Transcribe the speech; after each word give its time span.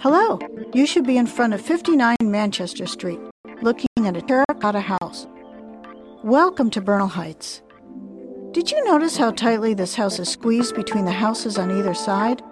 Hello, 0.00 0.38
you 0.74 0.84
should 0.84 1.06
be 1.06 1.16
in 1.16 1.26
front 1.26 1.54
of 1.54 1.60
59 1.60 2.16
Manchester 2.22 2.86
Street, 2.86 3.20
looking 3.62 3.86
at 3.98 4.16
a 4.16 4.22
terracotta 4.22 4.80
house. 4.80 5.28
Welcome 6.24 6.70
to 6.70 6.80
Bernal 6.80 7.06
Heights. 7.06 7.62
Did 8.50 8.70
you 8.70 8.84
notice 8.84 9.16
how 9.16 9.30
tightly 9.30 9.74
this 9.74 9.94
house 9.94 10.18
is 10.18 10.28
squeezed 10.28 10.74
between 10.74 11.04
the 11.04 11.12
houses 11.12 11.56
on 11.56 11.70
either 11.70 11.94
side? 11.94 12.42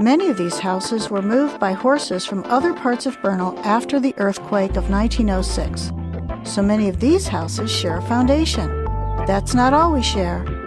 Many 0.00 0.28
of 0.28 0.36
these 0.36 0.58
houses 0.58 1.08
were 1.10 1.22
moved 1.22 1.60
by 1.60 1.72
horses 1.72 2.26
from 2.26 2.42
other 2.44 2.74
parts 2.74 3.06
of 3.06 3.22
Bernal 3.22 3.56
after 3.60 4.00
the 4.00 4.14
earthquake 4.18 4.76
of 4.76 4.90
1906. 4.90 5.92
So 6.42 6.60
many 6.60 6.88
of 6.88 6.98
these 6.98 7.28
houses 7.28 7.70
share 7.70 7.98
a 7.98 8.02
foundation. 8.02 8.84
That's 9.26 9.54
not 9.54 9.72
all 9.72 9.92
we 9.92 10.02
share. 10.02 10.63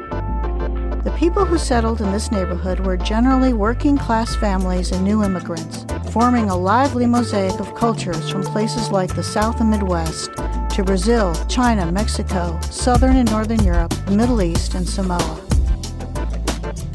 The 1.04 1.16
people 1.18 1.46
who 1.46 1.58
settled 1.58 2.02
in 2.02 2.12
this 2.12 2.32
neighborhood 2.32 2.80
were 2.80 2.98
generally 2.98 3.54
working 3.54 3.98
class 3.98 4.36
families 4.36 4.92
and 4.92 5.04
new 5.04 5.24
immigrants, 5.24 5.86
forming 6.12 6.50
a 6.50 6.56
lively 6.56 7.06
mosaic 7.06 7.60
of 7.60 7.76
cultures 7.76 8.30
from 8.30 8.44
places 8.44 8.92
like 8.92 9.16
the 9.16 9.24
South 9.24 9.62
and 9.62 9.70
Midwest 9.70 10.32
to 10.72 10.84
Brazil, 10.84 11.34
China, 11.48 11.92
Mexico, 11.92 12.60
Southern 12.62 13.16
and 13.16 13.32
Northern 13.32 13.64
Europe, 13.64 13.94
the 14.06 14.12
Middle 14.12 14.42
East, 14.42 14.74
and 14.74 14.88
Samoa. 14.88 15.42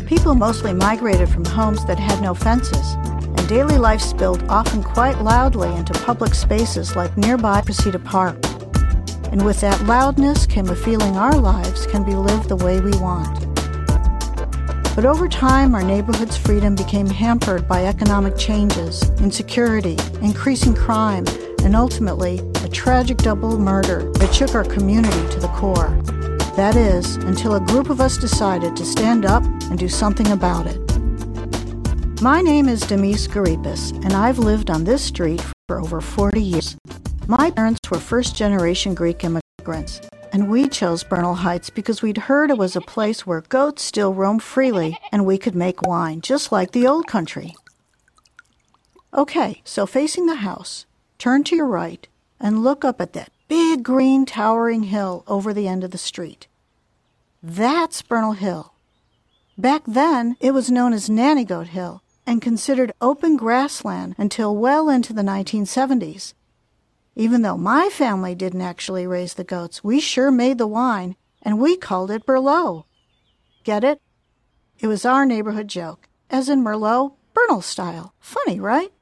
People 0.07 0.35
mostly 0.35 0.73
migrated 0.73 1.29
from 1.29 1.45
homes 1.45 1.85
that 1.87 1.99
had 1.99 2.21
no 2.21 2.35
fences, 2.35 2.95
and 2.95 3.49
daily 3.49 3.79
life 3.79 4.01
spilled 4.01 4.43
often 4.49 4.83
quite 4.83 5.21
loudly 5.23 5.73
into 5.75 5.95
public 6.05 6.35
spaces 6.35 6.95
like 6.95 7.17
nearby 7.17 7.61
Precita 7.61 8.05
Park. 8.05 8.37
And 9.33 9.45
with 9.45 9.61
that 9.63 9.83
loudness 9.87 10.47
came 10.47 10.69
a 10.69 10.77
feeling 10.77 11.17
our 11.17 11.35
lives 11.35 11.87
can 11.87 12.05
be 12.05 12.15
lived 12.15 12.49
the 12.49 12.57
way 12.57 12.81
we 12.81 12.91
want. 12.99 13.52
But 14.95 15.07
over 15.07 15.27
time, 15.27 15.75
our 15.75 15.83
neighborhood's 15.83 16.37
freedom 16.37 16.75
became 16.75 17.07
hampered 17.07 17.67
by 17.67 17.87
economic 17.87 18.37
changes, 18.37 19.09
insecurity, 19.21 19.97
increasing 20.21 20.75
crime, 20.75 21.25
and 21.65 21.75
ultimately, 21.75 22.41
a 22.63 22.69
tragic 22.69 23.17
double 23.17 23.59
murder 23.59 24.13
that 24.13 24.35
shook 24.35 24.55
our 24.55 24.65
community 24.65 25.29
to 25.31 25.41
the 25.41 25.49
core. 25.49 25.89
That 26.57 26.77
is, 26.77 27.17
until 27.17 27.55
a 27.55 27.61
group 27.61 27.89
of 27.89 28.03
us 28.03 28.19
decided 28.19 28.77
to 28.77 28.85
stand 28.85 29.25
up 29.25 29.43
and 29.71 29.79
do 29.79 29.89
something 29.89 30.31
about 30.31 30.67
it. 30.67 30.79
My 32.21 32.43
name 32.43 32.69
is 32.69 32.83
Demece 32.83 33.29
Garepis, 33.29 33.93
and 34.05 34.13
I've 34.13 34.39
lived 34.39 34.69
on 34.69 34.85
this 34.85 35.03
street 35.03 35.43
for 35.69 35.81
over 35.81 36.03
40 36.03 36.43
years. 36.43 36.77
My 37.27 37.51
parents 37.51 37.81
were 37.91 37.99
first 37.99 38.37
generation 38.37 38.95
Greek 38.95 39.25
immigrants, 39.25 40.03
and 40.33 40.49
we 40.49 40.67
chose 40.67 41.05
Bernal 41.05 41.35
Heights 41.35 41.69
because 41.69 42.01
we'd 42.01 42.17
heard 42.17 42.51
it 42.51 42.57
was 42.57 42.75
a 42.75 42.81
place 42.81 43.27
where 43.27 43.43
goats 43.43 43.83
still 43.83 44.15
roam 44.15 44.39
freely 44.39 44.99
and 45.13 45.27
we 45.27 45.37
could 45.37 45.55
make 45.55 45.83
wine, 45.83 46.23
just 46.23 46.51
like 46.51 46.73
the 46.73 46.87
old 46.87 47.07
country. 47.07 47.55
Okay, 49.13 49.61
so 49.63 49.85
facing 49.85 50.25
the 50.25 50.37
house, 50.37 50.87
turn 51.19 51.45
to 51.45 51.57
your 51.57 51.67
right 51.67 52.09
and 52.41 52.65
look 52.65 52.83
up 52.83 52.99
at 52.99 53.13
that 53.13 53.31
big 53.47 53.83
green 53.83 54.25
towering 54.25 54.85
hill 54.85 55.23
over 55.27 55.53
the 55.53 55.69
end 55.69 55.85
of 55.85 55.91
the 55.91 55.99
street. 55.99 56.49
That's 57.43 58.01
Bernal 58.01 58.33
Hill. 58.33 58.73
Back 59.59 59.83
then, 59.87 60.37
it 60.41 60.53
was 60.53 60.71
known 60.71 60.95
as 60.95 61.11
Nanny 61.11 61.45
Goat 61.45 61.69
Hill 61.69 62.03
and 62.27 62.41
considered 62.41 62.93
open 63.03 63.37
grassland 63.37 64.15
until 64.17 64.57
well 64.57 64.89
into 64.89 65.13
the 65.13 65.23
1970s. 65.23 66.33
Even 67.15 67.43
though 67.43 67.59
my 67.59 67.89
family 67.91 68.35
didn't 68.35 68.63
actually 68.63 69.07
raise 69.07 69.35
the 69.35 69.45
goats, 69.45 69.85
we 69.85 70.01
sure 70.01 70.31
made 70.31 70.59
the 70.59 70.67
wine, 70.67 71.17
and 71.43 71.61
we 71.61 71.77
called 71.77 72.11
it 72.11 72.27
Merlot. 72.27 72.85
Get 73.65 73.85
it? 73.85 74.01
It 74.79 74.87
was 74.87 75.05
our 75.05 75.27
neighborhood 75.27 75.69
joke, 75.69 76.09
as 76.31 76.49
in 76.49 76.63
Merlot, 76.63 77.13
Bernal 77.35 77.61
style. 77.61 78.15
Funny, 78.19 78.59
right? 78.59 78.93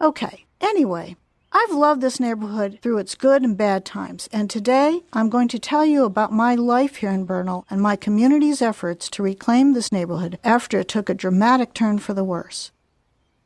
Okay, 0.00 0.46
anyway, 0.60 1.16
I've 1.50 1.72
loved 1.72 2.00
this 2.00 2.20
neighborhood 2.20 2.78
through 2.82 2.98
its 2.98 3.14
good 3.14 3.42
and 3.42 3.56
bad 3.56 3.84
times, 3.84 4.28
and 4.32 4.48
today 4.48 5.02
I'm 5.12 5.28
going 5.28 5.48
to 5.48 5.58
tell 5.58 5.84
you 5.84 6.04
about 6.04 6.32
my 6.32 6.54
life 6.54 6.96
here 6.96 7.10
in 7.10 7.24
Bernal 7.24 7.66
and 7.68 7.80
my 7.80 7.96
community's 7.96 8.62
efforts 8.62 9.08
to 9.10 9.22
reclaim 9.22 9.72
this 9.72 9.92
neighborhood 9.92 10.38
after 10.42 10.80
it 10.80 10.88
took 10.88 11.08
a 11.08 11.14
dramatic 11.14 11.74
turn 11.74 11.98
for 11.98 12.14
the 12.14 12.24
worse. 12.24 12.70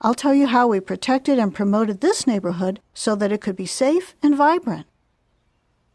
I'll 0.01 0.15
tell 0.15 0.35
you 0.35 0.47
how 0.47 0.69
we 0.69 0.81
protected 0.81 1.39
and 1.39 1.55
promoted 1.55 2.01
this 2.01 2.27
neighborhood 2.27 2.81
so 2.95 3.17
that 3.17 3.33
it 3.33 3.41
could 3.41 3.57
be 3.57 3.67
safe 3.67 4.15
and 4.23 4.37
vibrant. 4.37 4.87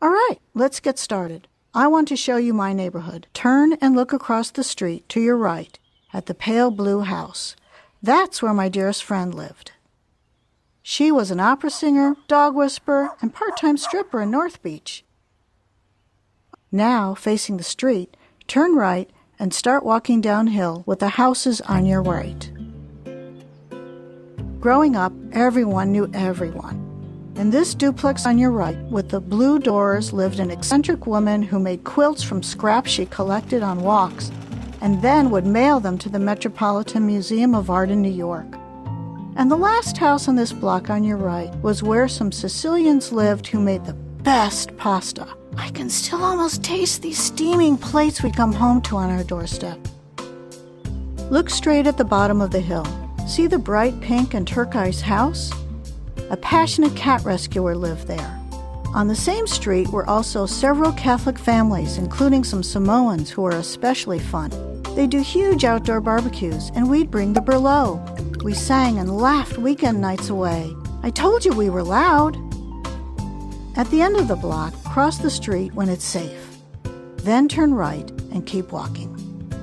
All 0.02 0.10
right, 0.10 0.38
let's 0.54 0.82
get 0.82 1.00
started. 1.00 1.48
I 1.74 1.88
want 1.88 2.10
to 2.10 2.18
show 2.18 2.38
you 2.38 2.54
my 2.54 2.74
neighborhood. 2.74 3.28
Turn 3.34 3.74
and 3.82 3.96
look 3.96 4.12
across 4.12 4.52
the 4.52 4.64
street 4.64 5.08
to 5.10 5.22
your 5.22 5.38
right 5.38 5.80
at 6.14 6.26
the 6.26 6.36
pale 6.36 6.70
blue 6.70 7.02
house. 7.02 7.56
That's 8.02 8.42
where 8.42 8.54
my 8.54 8.68
dearest 8.68 9.04
friend 9.04 9.34
lived. 9.34 9.72
She 10.82 11.12
was 11.12 11.32
an 11.32 11.40
opera 11.40 11.70
singer, 11.70 12.18
dog 12.28 12.56
whisperer, 12.56 13.12
and 13.22 13.34
part 13.34 13.56
time 13.56 13.78
stripper 13.78 14.22
in 14.22 14.30
North 14.30 14.62
Beach. 14.62 15.06
Now, 16.72 17.16
facing 17.16 17.56
the 17.56 17.64
street, 17.64 18.18
turn 18.48 18.76
right 18.76 19.10
and 19.40 19.54
start 19.54 19.86
walking 19.86 20.20
downhill 20.20 20.84
with 20.86 21.00
the 21.00 21.10
houses 21.10 21.62
on 21.62 21.86
your 21.86 22.02
right. 22.02 22.52
Growing 24.64 24.96
up, 24.96 25.12
everyone 25.34 25.92
knew 25.92 26.10
everyone. 26.14 26.80
In 27.36 27.50
this 27.50 27.76
duplex 27.76 28.26
on 28.26 28.38
your 28.38 28.52
right, 28.52 28.78
with 28.86 29.10
the 29.10 29.20
blue 29.20 29.60
doors, 29.60 30.14
lived 30.14 30.40
an 30.40 30.50
eccentric 30.50 31.06
woman 31.06 31.42
who 31.42 31.60
made 31.60 31.84
quilts 31.84 32.24
from 32.24 32.42
scraps 32.42 32.90
she 32.90 33.06
collected 33.08 33.62
on 33.62 33.82
walks 33.82 34.32
and 34.80 35.02
then 35.02 35.32
would 35.32 35.46
mail 35.46 35.82
them 35.82 35.98
to 35.98 36.08
the 36.08 36.18
Metropolitan 36.18 37.06
Museum 37.06 37.54
of 37.54 37.70
Art 37.70 37.90
in 37.90 38.02
New 38.02 38.08
York. 38.08 38.48
And 39.36 39.52
the 39.52 39.58
last 39.58 39.98
house 39.98 40.30
on 40.30 40.38
this 40.38 40.54
block 40.54 40.90
on 40.90 41.04
your 41.04 41.18
right 41.18 41.54
was 41.58 41.84
where 41.84 42.08
some 42.08 42.32
Sicilians 42.32 43.12
lived 43.12 43.48
who 43.48 43.60
made 43.60 43.84
the 43.84 44.00
best 44.24 44.78
pasta. 44.78 45.28
I 45.58 45.72
can 45.72 45.90
still 45.90 46.24
almost 46.24 46.64
taste 46.64 47.02
these 47.02 47.20
steaming 47.20 47.76
plates 47.76 48.24
we 48.24 48.32
come 48.32 48.54
home 48.54 48.82
to 48.84 48.96
on 48.96 49.10
our 49.10 49.26
doorstep. 49.26 49.78
Look 51.30 51.50
straight 51.50 51.86
at 51.86 51.98
the 51.98 52.06
bottom 52.06 52.40
of 52.40 52.52
the 52.52 52.62
hill. 52.62 52.88
See 53.26 53.48
the 53.48 53.58
bright 53.58 54.00
pink 54.02 54.34
and 54.34 54.48
turquoise 54.48 55.02
house? 55.02 55.52
A 56.30 56.38
passionate 56.38 56.96
cat 56.96 57.24
rescuer 57.24 57.76
lived 57.76 58.08
there. 58.08 58.40
On 58.94 59.08
the 59.08 59.16
same 59.16 59.48
street 59.48 59.88
were 59.88 60.08
also 60.08 60.46
several 60.46 60.92
Catholic 60.92 61.40
families, 61.40 61.98
including 61.98 62.44
some 62.44 62.62
Samoans 62.62 63.32
who 63.32 63.44
are 63.46 63.56
especially 63.56 64.20
fun. 64.20 64.52
They 64.96 65.08
do 65.08 65.22
huge 65.22 65.64
outdoor 65.64 66.00
barbecues, 66.00 66.70
and 66.76 66.88
we'd 66.90 67.10
bring 67.10 67.34
the 67.34 67.42
Merlot. 67.42 68.44
We 68.44 68.54
sang 68.54 69.00
and 69.00 69.18
laughed 69.18 69.58
weekend 69.58 70.00
nights 70.00 70.30
away. 70.30 70.76
I 71.02 71.10
told 71.10 71.44
you 71.44 71.54
we 71.54 71.72
were 71.72 71.82
loud. 71.82 72.36
At 73.76 73.90
the 73.90 74.02
end 74.02 74.18
of 74.18 74.28
the 74.28 74.36
block, 74.36 74.74
cross 74.84 75.18
the 75.18 75.32
street 75.32 75.74
when 75.74 75.90
it's 75.90 76.06
safe. 76.06 76.60
Then 77.18 77.48
turn 77.48 77.74
right 77.74 78.08
and 78.32 78.46
keep 78.46 78.72
walking. 78.72 79.10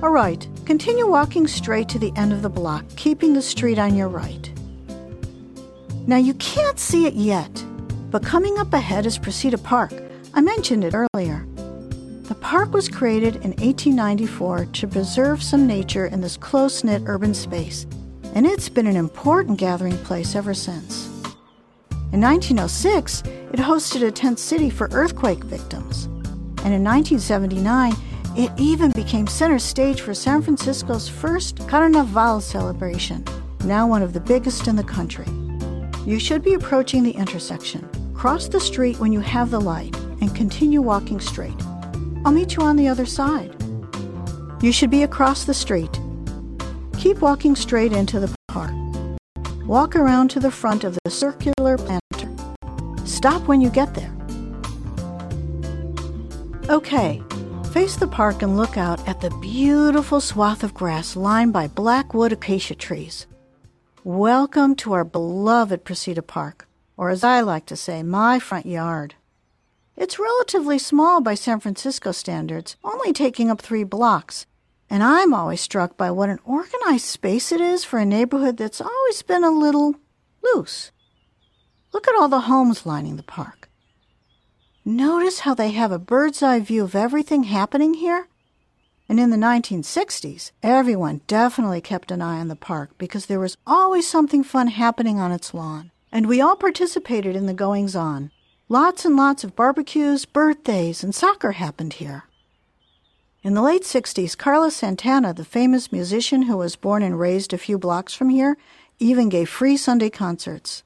All 0.03 0.09
right, 0.09 0.45
continue 0.65 1.07
walking 1.07 1.47
straight 1.47 1.89
to 1.89 1.99
the 1.99 2.13
end 2.15 2.33
of 2.33 2.41
the 2.41 2.49
block, 2.49 2.85
keeping 2.95 3.33
the 3.33 3.41
street 3.41 3.79
on 3.79 3.95
your 3.95 4.07
right. 4.07 4.51
Now 6.07 6.17
you 6.17 6.33
can't 6.35 6.79
see 6.79 7.05
it 7.05 7.13
yet, 7.13 7.63
but 8.09 8.23
coming 8.23 8.57
up 8.57 8.73
ahead 8.73 9.05
is 9.05 9.17
Precita 9.17 9.61
Park. 9.61 9.93
I 10.33 10.41
mentioned 10.41 10.83
it 10.83 10.93
earlier. 10.93 11.45
The 12.23 12.37
park 12.39 12.73
was 12.73 12.87
created 12.87 13.35
in 13.37 13.51
1894 13.51 14.65
to 14.65 14.87
preserve 14.87 15.43
some 15.43 15.67
nature 15.67 16.05
in 16.05 16.21
this 16.21 16.37
close 16.37 16.83
knit 16.83 17.03
urban 17.05 17.33
space 17.33 17.85
and 18.33 18.45
it's 18.45 18.69
been 18.69 18.87
an 18.87 18.95
important 18.95 19.57
gathering 19.57 19.97
place 19.99 20.35
ever 20.35 20.53
since. 20.53 21.07
In 22.13 22.21
1906, 22.21 23.23
it 23.53 23.59
hosted 23.59 24.05
a 24.05 24.11
tent 24.11 24.39
city 24.39 24.69
for 24.69 24.89
earthquake 24.91 25.43
victims. 25.43 26.05
And 26.63 26.73
in 26.73 26.83
1979, 26.83 27.93
it 28.37 28.51
even 28.57 28.91
became 28.91 29.27
center 29.27 29.59
stage 29.59 30.01
for 30.01 30.13
San 30.13 30.41
Francisco's 30.41 31.07
first 31.07 31.67
Carnaval 31.67 32.41
celebration, 32.41 33.25
now 33.63 33.87
one 33.87 34.01
of 34.01 34.13
the 34.13 34.19
biggest 34.19 34.67
in 34.67 34.75
the 34.75 34.83
country. 34.83 35.27
You 36.05 36.19
should 36.19 36.43
be 36.43 36.53
approaching 36.53 37.03
the 37.03 37.11
intersection. 37.11 37.87
Cross 38.13 38.49
the 38.49 38.59
street 38.59 38.99
when 38.99 39.11
you 39.11 39.19
have 39.19 39.51
the 39.51 39.61
light 39.61 39.95
and 40.21 40.35
continue 40.35 40.81
walking 40.81 41.19
straight. 41.19 41.59
I'll 42.25 42.31
meet 42.31 42.55
you 42.55 42.63
on 42.63 42.75
the 42.75 42.87
other 42.87 43.05
side. 43.05 43.55
You 44.61 44.71
should 44.71 44.91
be 44.91 45.03
across 45.03 45.43
the 45.43 45.53
street 45.53 45.99
Keep 47.01 47.19
walking 47.21 47.55
straight 47.55 47.93
into 47.93 48.19
the 48.19 48.31
park. 48.47 48.69
Walk 49.65 49.95
around 49.95 50.27
to 50.29 50.39
the 50.39 50.51
front 50.51 50.83
of 50.83 50.95
the 51.03 51.09
circular 51.09 51.75
planter. 51.75 52.29
Stop 53.05 53.47
when 53.47 53.59
you 53.59 53.71
get 53.71 53.95
there. 53.95 54.15
Okay, 56.69 57.23
face 57.71 57.95
the 57.95 58.07
park 58.07 58.41
and 58.41 58.57
look 58.57 58.75
out 58.75 58.99
at 59.07 59.21
the 59.21 59.29
beautiful 59.37 60.19
swath 60.19 60.61
of 60.61 60.73
grass 60.73 61.15
lined 61.15 61.53
by 61.53 61.69
blackwood 61.69 62.33
acacia 62.33 62.75
trees. 62.75 63.27
Welcome 64.03 64.75
to 64.75 64.91
our 64.91 65.05
beloved 65.05 65.85
Precita 65.85 66.21
Park, 66.21 66.67
or 66.97 67.09
as 67.09 67.23
I 67.23 67.39
like 67.39 67.65
to 67.67 67.77
say, 67.77 68.03
my 68.03 68.39
front 68.39 68.65
yard. 68.65 69.15
It's 69.95 70.19
relatively 70.19 70.79
small 70.79 71.21
by 71.21 71.33
San 71.35 71.61
Francisco 71.61 72.11
standards, 72.11 72.75
only 72.83 73.13
taking 73.13 73.49
up 73.49 73.61
three 73.61 73.85
blocks, 73.85 74.45
And 74.89 75.01
I'm 75.01 75.33
always 75.33 75.61
struck 75.61 75.95
by 75.95 76.11
what 76.11 76.29
an 76.29 76.39
organized 76.43 77.05
space 77.05 77.53
it 77.53 77.61
is 77.61 77.85
for 77.85 77.99
a 77.99 78.05
neighborhood 78.05 78.57
that's 78.57 78.81
always 78.81 79.21
been 79.21 79.45
a 79.45 79.49
little 79.49 79.95
loose. 80.43 80.91
Look 81.93 82.09
at 82.09 82.15
all 82.15 82.27
the 82.27 82.41
homes 82.41 82.85
lining 82.85 83.15
the 83.15 83.23
park. 83.23 83.60
Notice 84.83 85.41
how 85.41 85.53
they 85.53 85.69
have 85.71 85.91
a 85.91 85.99
bird's 85.99 86.41
eye 86.41 86.59
view 86.59 86.83
of 86.83 86.95
everything 86.95 87.43
happening 87.43 87.93
here? 87.93 88.27
And 89.07 89.19
in 89.19 89.29
the 89.29 89.37
1960s, 89.37 90.49
everyone 90.63 91.21
definitely 91.27 91.81
kept 91.81 92.09
an 92.09 92.19
eye 92.19 92.39
on 92.39 92.47
the 92.47 92.55
park 92.55 92.97
because 92.97 93.27
there 93.27 93.39
was 93.39 93.57
always 93.67 94.07
something 94.07 94.43
fun 94.43 94.69
happening 94.69 95.19
on 95.19 95.31
its 95.31 95.53
lawn. 95.53 95.91
And 96.11 96.25
we 96.25 96.41
all 96.41 96.55
participated 96.55 97.35
in 97.35 97.45
the 97.45 97.53
goings 97.53 97.95
on. 97.95 98.31
Lots 98.69 99.05
and 99.05 99.15
lots 99.15 99.43
of 99.43 99.55
barbecues, 99.55 100.25
birthdays, 100.25 101.03
and 101.03 101.13
soccer 101.13 101.51
happened 101.51 101.93
here. 101.93 102.23
In 103.43 103.53
the 103.53 103.61
late 103.61 103.83
60s, 103.83 104.35
Carlos 104.35 104.77
Santana, 104.77 105.31
the 105.31 105.45
famous 105.45 105.91
musician 105.91 106.43
who 106.43 106.57
was 106.57 106.75
born 106.75 107.03
and 107.03 107.19
raised 107.19 107.53
a 107.53 107.59
few 107.59 107.77
blocks 107.77 108.15
from 108.15 108.29
here, 108.29 108.57
even 108.97 109.29
gave 109.29 109.47
free 109.47 109.77
Sunday 109.77 110.09
concerts. 110.09 110.81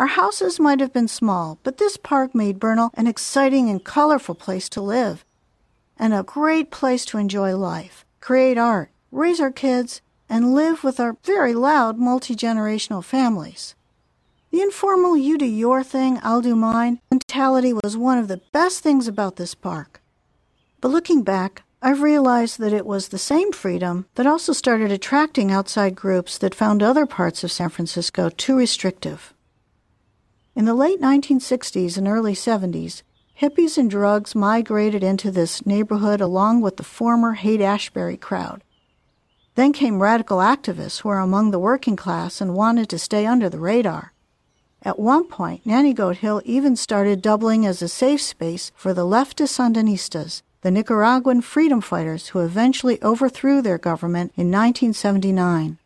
Our 0.00 0.06
houses 0.06 0.58
might 0.58 0.80
have 0.80 0.94
been 0.94 1.08
small, 1.08 1.58
but 1.62 1.76
this 1.76 1.98
park 1.98 2.34
made 2.34 2.58
Bernal 2.58 2.88
an 2.94 3.06
exciting 3.06 3.68
and 3.68 3.84
colorful 3.84 4.34
place 4.34 4.66
to 4.70 4.80
live, 4.80 5.26
and 5.98 6.14
a 6.14 6.22
great 6.22 6.70
place 6.70 7.04
to 7.04 7.18
enjoy 7.18 7.54
life, 7.54 8.06
create 8.18 8.56
art, 8.56 8.90
raise 9.12 9.40
our 9.40 9.50
kids, 9.50 10.00
and 10.26 10.54
live 10.54 10.82
with 10.82 11.00
our 11.00 11.18
very 11.22 11.52
loud 11.52 11.98
multi 11.98 12.34
generational 12.34 13.04
families. 13.04 13.74
The 14.50 14.62
informal 14.62 15.18
you 15.18 15.36
do 15.36 15.44
your 15.44 15.84
thing, 15.84 16.18
I'll 16.22 16.40
do 16.40 16.56
mine 16.56 17.02
mentality 17.10 17.74
was 17.74 17.94
one 17.94 18.16
of 18.16 18.28
the 18.28 18.40
best 18.52 18.82
things 18.82 19.06
about 19.06 19.36
this 19.36 19.54
park. 19.54 20.00
But 20.80 20.92
looking 20.92 21.24
back, 21.24 21.64
I've 21.82 22.00
realized 22.00 22.58
that 22.60 22.72
it 22.72 22.86
was 22.86 23.08
the 23.08 23.18
same 23.18 23.52
freedom 23.52 24.06
that 24.14 24.26
also 24.26 24.54
started 24.54 24.90
attracting 24.90 25.52
outside 25.52 25.94
groups 25.94 26.38
that 26.38 26.54
found 26.54 26.82
other 26.82 27.04
parts 27.04 27.44
of 27.44 27.52
San 27.52 27.68
Francisco 27.68 28.30
too 28.30 28.56
restrictive. 28.56 29.34
In 30.56 30.64
the 30.64 30.74
late 30.74 31.00
1960s 31.00 31.96
and 31.96 32.08
early 32.08 32.34
70s, 32.34 33.02
hippies 33.40 33.78
and 33.78 33.88
drugs 33.88 34.34
migrated 34.34 35.02
into 35.02 35.30
this 35.30 35.64
neighborhood 35.64 36.20
along 36.20 36.60
with 36.60 36.76
the 36.76 36.82
former 36.82 37.34
Haight 37.34 37.60
Ashbury 37.60 38.16
crowd. 38.16 38.62
Then 39.54 39.72
came 39.72 40.02
radical 40.02 40.38
activists 40.38 41.00
who 41.00 41.08
were 41.08 41.18
among 41.18 41.50
the 41.50 41.58
working 41.58 41.96
class 41.96 42.40
and 42.40 42.54
wanted 42.54 42.88
to 42.88 42.98
stay 42.98 43.26
under 43.26 43.48
the 43.48 43.60
radar. 43.60 44.12
At 44.82 44.98
one 44.98 45.24
point, 45.24 45.64
Nanny 45.64 45.92
Goat 45.92 46.16
Hill 46.16 46.42
even 46.44 46.74
started 46.74 47.22
doubling 47.22 47.64
as 47.64 47.80
a 47.80 47.88
safe 47.88 48.20
space 48.20 48.72
for 48.74 48.92
the 48.92 49.06
leftist 49.06 49.56
Sandinistas 49.58 50.42
the 50.62 50.70
Nicaraguan 50.70 51.40
freedom 51.40 51.80
fighters 51.80 52.28
who 52.28 52.40
eventually 52.40 53.00
overthrew 53.02 53.62
their 53.62 53.78
government 53.78 54.32
in 54.36 54.50
1979. 54.50 55.78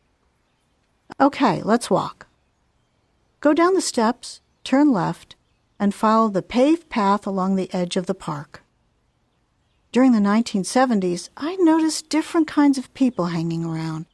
Okay, 1.21 1.63
let's 1.63 1.91
walk. 1.91 2.27
Go 3.41 3.53
down 3.53 3.75
the 3.75 3.81
steps, 3.81 4.41
turn 4.65 4.93
left, 4.93 5.37
and 5.79 5.95
follow 5.95 6.29
the 6.29 6.43
paved 6.43 6.89
path 6.89 7.27
along 7.27 7.57
the 7.57 7.73
edge 7.73 7.97
of 7.97 8.07
the 8.07 8.15
park. 8.15 8.63
During 9.93 10.13
the 10.13 10.19
1970s, 10.19 11.29
I 11.37 11.55
noticed 11.57 12.09
different 12.09 12.49
kinds 12.49 12.79
of 12.79 12.93
people 12.95 13.27
hanging 13.27 13.65
around, 13.65 14.07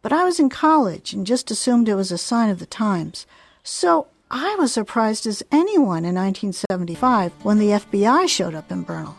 but 0.00 0.12
I 0.12 0.24
was 0.24 0.40
in 0.40 0.48
college 0.48 1.12
and 1.12 1.26
just 1.26 1.50
assumed 1.50 1.88
it 1.88 1.94
was 1.94 2.10
a 2.10 2.16
sign 2.16 2.48
of 2.48 2.58
the 2.58 2.66
times. 2.66 3.26
So 3.62 4.06
I 4.30 4.54
was 4.58 4.72
surprised 4.72 5.26
as 5.26 5.42
anyone 5.52 6.04
in 6.04 6.14
1975 6.14 7.32
when 7.42 7.58
the 7.58 7.70
FBI 7.70 8.28
showed 8.28 8.54
up 8.54 8.72
in 8.72 8.82
Bernal. 8.82 9.16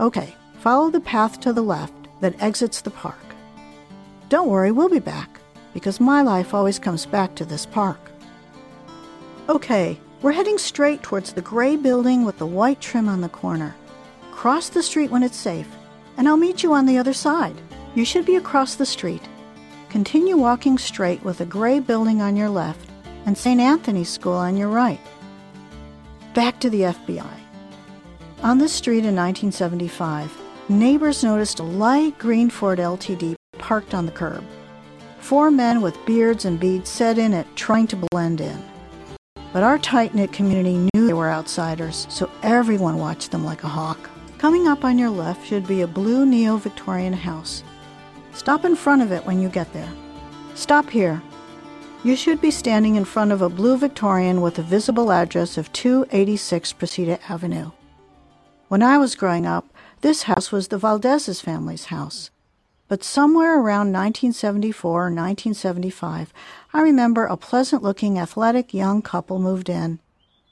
Okay, 0.00 0.34
follow 0.60 0.90
the 0.90 1.00
path 1.00 1.40
to 1.40 1.52
the 1.52 1.62
left 1.62 1.92
that 2.20 2.40
exits 2.42 2.80
the 2.80 2.90
park. 2.90 3.18
Don't 4.28 4.48
worry, 4.48 4.72
we'll 4.72 4.88
be 4.88 4.98
back, 5.00 5.40
because 5.74 6.00
my 6.00 6.22
life 6.22 6.54
always 6.54 6.78
comes 6.78 7.04
back 7.06 7.34
to 7.34 7.44
this 7.44 7.66
park. 7.66 7.98
Okay, 9.48 9.98
we're 10.20 10.32
heading 10.32 10.58
straight 10.58 11.02
towards 11.02 11.32
the 11.32 11.40
gray 11.40 11.74
building 11.74 12.26
with 12.26 12.36
the 12.36 12.44
white 12.44 12.82
trim 12.82 13.08
on 13.08 13.22
the 13.22 13.30
corner. 13.30 13.74
Cross 14.30 14.68
the 14.68 14.82
street 14.82 15.10
when 15.10 15.22
it's 15.22 15.38
safe, 15.38 15.68
and 16.18 16.28
I'll 16.28 16.36
meet 16.36 16.62
you 16.62 16.74
on 16.74 16.84
the 16.84 16.98
other 16.98 17.14
side. 17.14 17.56
You 17.94 18.04
should 18.04 18.26
be 18.26 18.36
across 18.36 18.74
the 18.74 18.84
street. 18.84 19.22
Continue 19.88 20.36
walking 20.36 20.76
straight 20.76 21.22
with 21.24 21.40
a 21.40 21.46
gray 21.46 21.80
building 21.80 22.20
on 22.20 22.36
your 22.36 22.50
left 22.50 22.90
and 23.24 23.38
St. 23.38 23.58
Anthony's 23.58 24.10
School 24.10 24.34
on 24.34 24.54
your 24.54 24.68
right. 24.68 25.00
Back 26.34 26.60
to 26.60 26.68
the 26.68 26.82
FBI. 26.82 27.40
On 28.42 28.58
this 28.58 28.74
street 28.74 29.06
in 29.06 29.16
1975, 29.16 30.30
neighbors 30.68 31.24
noticed 31.24 31.58
a 31.58 31.62
light 31.62 32.18
green 32.18 32.50
Ford 32.50 32.78
LTD 32.78 33.34
parked 33.56 33.94
on 33.94 34.04
the 34.04 34.12
curb. 34.12 34.44
Four 35.20 35.50
men 35.50 35.80
with 35.80 35.96
beards 36.04 36.44
and 36.44 36.60
beads 36.60 36.90
set 36.90 37.16
in 37.16 37.32
it, 37.32 37.46
trying 37.56 37.86
to 37.86 37.96
blend 38.10 38.42
in. 38.42 38.62
But 39.52 39.62
our 39.62 39.78
tight 39.78 40.14
knit 40.14 40.32
community 40.32 40.76
knew 40.76 41.06
they 41.06 41.14
were 41.14 41.30
outsiders, 41.30 42.06
so 42.10 42.30
everyone 42.42 42.98
watched 42.98 43.30
them 43.30 43.44
like 43.44 43.64
a 43.64 43.68
hawk. 43.68 44.10
Coming 44.36 44.68
up 44.68 44.84
on 44.84 44.98
your 44.98 45.10
left 45.10 45.46
should 45.46 45.66
be 45.66 45.80
a 45.80 45.86
blue 45.86 46.26
neo 46.26 46.56
Victorian 46.58 47.12
house. 47.12 47.64
Stop 48.32 48.64
in 48.64 48.76
front 48.76 49.02
of 49.02 49.10
it 49.10 49.24
when 49.24 49.40
you 49.40 49.48
get 49.48 49.72
there. 49.72 49.92
Stop 50.54 50.90
here. 50.90 51.22
You 52.04 52.14
should 52.14 52.40
be 52.40 52.52
standing 52.52 52.94
in 52.94 53.04
front 53.04 53.32
of 53.32 53.42
a 53.42 53.48
blue 53.48 53.76
Victorian 53.76 54.40
with 54.40 54.58
a 54.58 54.62
visible 54.62 55.10
address 55.10 55.58
of 55.58 55.72
286 55.72 56.72
Precita 56.74 57.18
Avenue. 57.28 57.72
When 58.68 58.82
I 58.82 58.98
was 58.98 59.16
growing 59.16 59.46
up, 59.46 59.66
this 60.02 60.24
house 60.24 60.52
was 60.52 60.68
the 60.68 60.78
Valdez's 60.78 61.40
family's 61.40 61.86
house. 61.86 62.30
But 62.88 63.04
somewhere 63.04 63.54
around 63.54 63.92
1974 63.92 64.90
or 64.90 65.04
1975, 65.04 66.32
I 66.72 66.80
remember 66.80 67.26
a 67.26 67.36
pleasant 67.36 67.82
looking 67.82 68.18
athletic 68.18 68.72
young 68.72 69.02
couple 69.02 69.38
moved 69.38 69.68
in. 69.68 69.98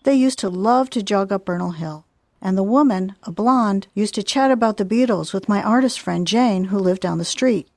They 0.05 0.15
used 0.15 0.39
to 0.41 0.51
love 0.51 0.91
to 0.91 1.03
jog 1.03 1.33
up 1.33 1.47
Bernal 1.47 1.73
Hill. 1.73 2.05
And 2.43 2.57
the 2.57 2.63
woman, 2.63 3.15
a 3.23 3.33
blonde, 3.33 3.87
used 3.95 4.15
to 4.15 4.23
chat 4.23 4.51
about 4.51 4.77
the 4.77 4.85
Beatles 4.85 5.33
with 5.33 5.49
my 5.49 5.63
artist 5.63 5.99
friend 5.99 6.27
Jane, 6.27 6.65
who 6.65 6.79
lived 6.79 7.01
down 7.01 7.17
the 7.17 7.25
street. 7.25 7.69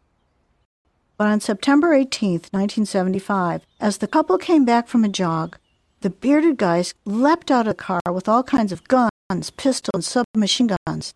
But 1.18 1.28
on 1.28 1.40
September 1.40 1.94
18, 1.94 2.32
1975, 2.52 3.66
as 3.80 3.98
the 3.98 4.08
couple 4.08 4.38
came 4.38 4.66
back 4.66 4.88
from 4.88 5.06
a 5.06 5.10
jog, 5.10 5.58
the 6.02 6.10
bearded 6.10 6.58
guys 6.58 6.94
leapt 7.06 7.50
out 7.50 7.68
of 7.68 7.78
the 7.78 7.84
car 7.84 8.02
with 8.12 8.28
all 8.28 8.44
kinds 8.44 8.72
of 8.72 8.88
guns 8.88 9.10
pistols, 9.58 9.92
and 9.94 10.04
submachine 10.04 10.76
guns. 10.88 11.14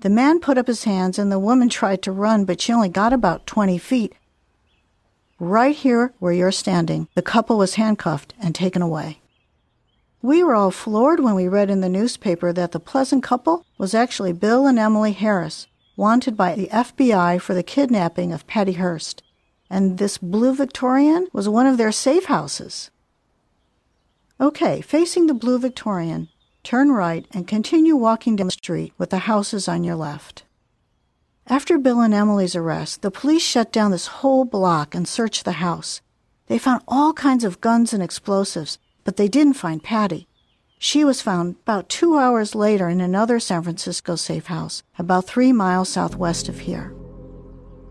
The 0.00 0.10
man 0.10 0.38
put 0.38 0.58
up 0.58 0.68
his 0.68 0.84
hands 0.84 1.18
and 1.18 1.30
the 1.30 1.40
woman 1.40 1.68
tried 1.68 2.02
to 2.02 2.12
run, 2.12 2.44
but 2.44 2.60
she 2.60 2.72
only 2.72 2.88
got 2.88 3.12
about 3.12 3.46
20 3.46 3.78
feet. 3.78 4.14
Right 5.40 5.74
here 5.74 6.12
where 6.18 6.32
you're 6.32 6.52
standing, 6.52 7.08
the 7.14 7.22
couple 7.22 7.58
was 7.58 7.74
handcuffed 7.74 8.32
and 8.40 8.54
taken 8.54 8.80
away. 8.80 9.20
We 10.22 10.42
were 10.42 10.54
all 10.54 10.70
floored 10.70 11.20
when 11.20 11.34
we 11.34 11.48
read 11.48 11.70
in 11.70 11.80
the 11.80 11.88
newspaper 11.88 12.52
that 12.52 12.72
the 12.72 12.80
pleasant 12.80 13.22
couple 13.22 13.64
was 13.76 13.94
actually 13.94 14.32
Bill 14.32 14.66
and 14.66 14.78
Emily 14.78 15.12
Harris, 15.12 15.66
wanted 15.96 16.36
by 16.36 16.54
the 16.54 16.68
FBI 16.68 17.40
for 17.40 17.54
the 17.54 17.62
kidnapping 17.62 18.32
of 18.32 18.46
Patty 18.46 18.74
Hearst. 18.74 19.22
And 19.70 19.98
this 19.98 20.18
blue 20.18 20.54
Victorian 20.54 21.28
was 21.32 21.48
one 21.48 21.66
of 21.66 21.76
their 21.76 21.92
safe 21.92 22.24
houses. 22.26 22.90
Okay, 24.40 24.80
facing 24.80 25.26
the 25.26 25.34
blue 25.34 25.58
Victorian, 25.58 26.28
turn 26.62 26.90
right, 26.90 27.26
and 27.32 27.46
continue 27.46 27.96
walking 27.96 28.36
down 28.36 28.48
the 28.48 28.52
street 28.52 28.92
with 28.98 29.10
the 29.10 29.20
houses 29.20 29.68
on 29.68 29.84
your 29.84 29.96
left. 29.96 30.44
After 31.46 31.78
Bill 31.78 32.00
and 32.00 32.12
Emily's 32.12 32.54
arrest, 32.54 33.00
the 33.02 33.10
police 33.10 33.42
shut 33.42 33.72
down 33.72 33.90
this 33.90 34.06
whole 34.06 34.44
block 34.44 34.94
and 34.94 35.08
searched 35.08 35.44
the 35.44 35.52
house. 35.52 36.02
They 36.46 36.58
found 36.58 36.82
all 36.86 37.12
kinds 37.12 37.44
of 37.44 37.60
guns 37.60 37.92
and 37.92 38.02
explosives, 38.02 38.78
but 39.04 39.16
they 39.16 39.28
didn't 39.28 39.54
find 39.54 39.82
Patty. 39.82 40.28
She 40.78 41.04
was 41.04 41.22
found 41.22 41.56
about 41.62 41.88
two 41.88 42.18
hours 42.18 42.54
later 42.54 42.88
in 42.88 43.00
another 43.00 43.40
San 43.40 43.62
Francisco 43.62 44.16
safe 44.16 44.46
house, 44.46 44.82
about 44.98 45.26
three 45.26 45.52
miles 45.52 45.88
southwest 45.88 46.48
of 46.48 46.60
here. 46.60 46.94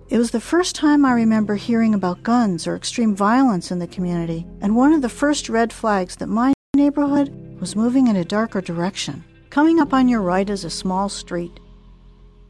It 0.09 0.17
was 0.17 0.31
the 0.31 0.39
first 0.39 0.75
time 0.75 1.03
I 1.03 1.11
remember 1.11 1.55
hearing 1.55 1.93
about 1.93 2.23
guns 2.23 2.65
or 2.65 2.75
extreme 2.75 3.15
violence 3.15 3.71
in 3.71 3.79
the 3.79 3.87
community, 3.87 4.45
and 4.61 4.75
one 4.75 4.93
of 4.93 5.01
the 5.01 5.09
first 5.09 5.49
red 5.49 5.73
flags 5.73 6.15
that 6.17 6.27
my 6.27 6.53
neighborhood 6.75 7.46
was 7.59 7.75
moving 7.75 8.07
in 8.07 8.15
a 8.15 8.25
darker 8.25 8.61
direction. 8.61 9.23
Coming 9.49 9.79
up 9.79 9.93
on 9.93 10.07
your 10.07 10.21
right 10.21 10.49
is 10.49 10.63
a 10.63 10.69
small 10.69 11.09
street. 11.09 11.59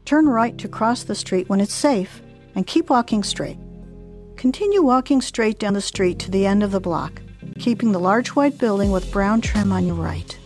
Turn 0.04 0.28
right 0.28 0.56
to 0.58 0.68
cross 0.68 1.04
the 1.04 1.14
street 1.14 1.48
when 1.48 1.60
it's 1.60 1.74
safe 1.74 2.22
and 2.54 2.66
keep 2.66 2.90
walking 2.90 3.22
straight. 3.22 3.58
Continue 4.36 4.82
walking 4.82 5.20
straight 5.20 5.58
down 5.58 5.74
the 5.74 5.80
street 5.80 6.18
to 6.20 6.30
the 6.30 6.46
end 6.46 6.62
of 6.62 6.70
the 6.70 6.80
block, 6.80 7.20
keeping 7.58 7.92
the 7.92 8.00
large 8.00 8.28
white 8.28 8.58
building 8.58 8.90
with 8.90 9.10
brown 9.12 9.40
trim 9.40 9.72
on 9.72 9.86
your 9.86 9.96
right. 9.96 10.38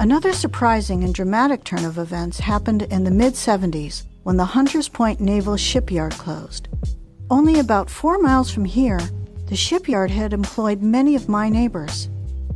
Another 0.00 0.32
surprising 0.32 1.04
and 1.04 1.14
dramatic 1.14 1.64
turn 1.64 1.84
of 1.84 1.98
events 1.98 2.40
happened 2.40 2.82
in 2.82 3.04
the 3.04 3.10
mid 3.10 3.34
70s 3.34 4.04
when 4.24 4.36
the 4.36 4.44
Hunters 4.44 4.88
Point 4.88 5.20
Naval 5.20 5.56
Shipyard 5.56 6.14
closed. 6.14 6.68
Only 7.30 7.58
about 7.58 7.90
four 7.90 8.18
miles 8.18 8.50
from 8.50 8.64
here, 8.64 9.00
the 9.46 9.56
shipyard 9.56 10.10
had 10.10 10.32
employed 10.32 10.82
many 10.82 11.14
of 11.14 11.28
my 11.28 11.48
neighbors. 11.48 12.08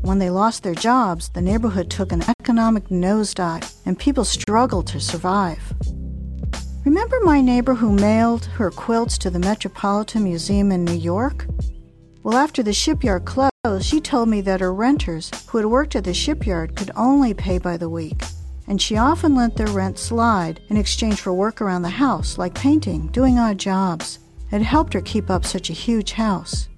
When 0.03 0.19
they 0.19 0.31
lost 0.31 0.63
their 0.63 0.75
jobs, 0.75 1.29
the 1.31 1.41
neighborhood 1.41 1.91
took 1.91 2.13
an 2.13 2.23
economic 2.41 2.89
nosedive 2.89 3.75
and 3.85 3.99
people 3.99 4.25
struggled 4.25 4.87
to 4.89 5.01
survive. 5.01 5.61
Remember 6.85 7.19
my 7.23 7.41
neighbor 7.41 7.75
who 7.75 7.93
mailed 7.93 8.47
her 8.47 8.71
quilts 8.71 9.19
to 9.19 9.31
the 9.31 9.39
Metropolitan 9.39 10.25
Museum 10.25 10.73
in 10.73 10.85
New 10.85 10.95
York? 10.95 11.47
Well, 12.23 12.39
after 12.39 12.63
the 12.63 12.73
shipyard 12.73 13.25
closed, 13.25 13.51
she 13.83 14.01
told 14.01 14.29
me 14.29 14.41
that 14.43 14.61
her 14.61 14.73
renters, 14.73 15.31
who 15.49 15.59
had 15.59 15.67
worked 15.67 15.97
at 15.97 16.05
the 16.05 16.15
shipyard, 16.15 16.77
could 16.77 16.91
only 16.97 17.35
pay 17.35 17.59
by 17.59 17.77
the 17.77 17.91
week, 17.91 18.23
and 18.67 18.81
she 18.81 18.97
often 18.97 19.35
let 19.35 19.57
their 19.57 19.67
rent 19.67 19.99
slide 19.99 20.61
in 20.69 20.77
exchange 20.77 21.21
for 21.21 21.33
work 21.35 21.61
around 21.61 21.83
the 21.83 21.91
house, 21.91 22.39
like 22.39 22.55
painting, 22.55 23.09
doing 23.09 23.39
odd 23.39 23.59
jobs. 23.59 24.19
It 24.51 24.63
helped 24.63 24.95
her 24.95 25.01
keep 25.01 25.29
up 25.29 25.45
such 25.45 25.69
a 25.69 25.75
huge 25.75 26.13
house. 26.13 26.69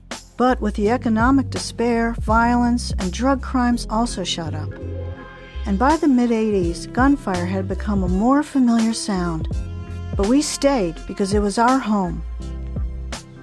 But 0.41 0.59
with 0.59 0.77
the 0.77 0.89
economic 0.89 1.51
despair, 1.51 2.15
violence, 2.19 2.95
and 2.99 3.13
drug 3.13 3.43
crimes 3.43 3.87
also 3.91 4.25
shot 4.25 4.55
up. 4.55 4.73
And 5.67 5.79
by 5.79 5.99
the 5.99 6.09
mid 6.09 6.31
80s, 6.31 6.91
gunfire 6.91 7.45
had 7.45 7.69
become 7.69 8.03
a 8.03 8.09
more 8.09 8.43
familiar 8.43 8.95
sound. 8.95 9.55
But 10.17 10.29
we 10.29 10.41
stayed 10.41 10.97
because 11.07 11.35
it 11.35 11.41
was 11.41 11.59
our 11.59 11.79
home. 11.79 12.23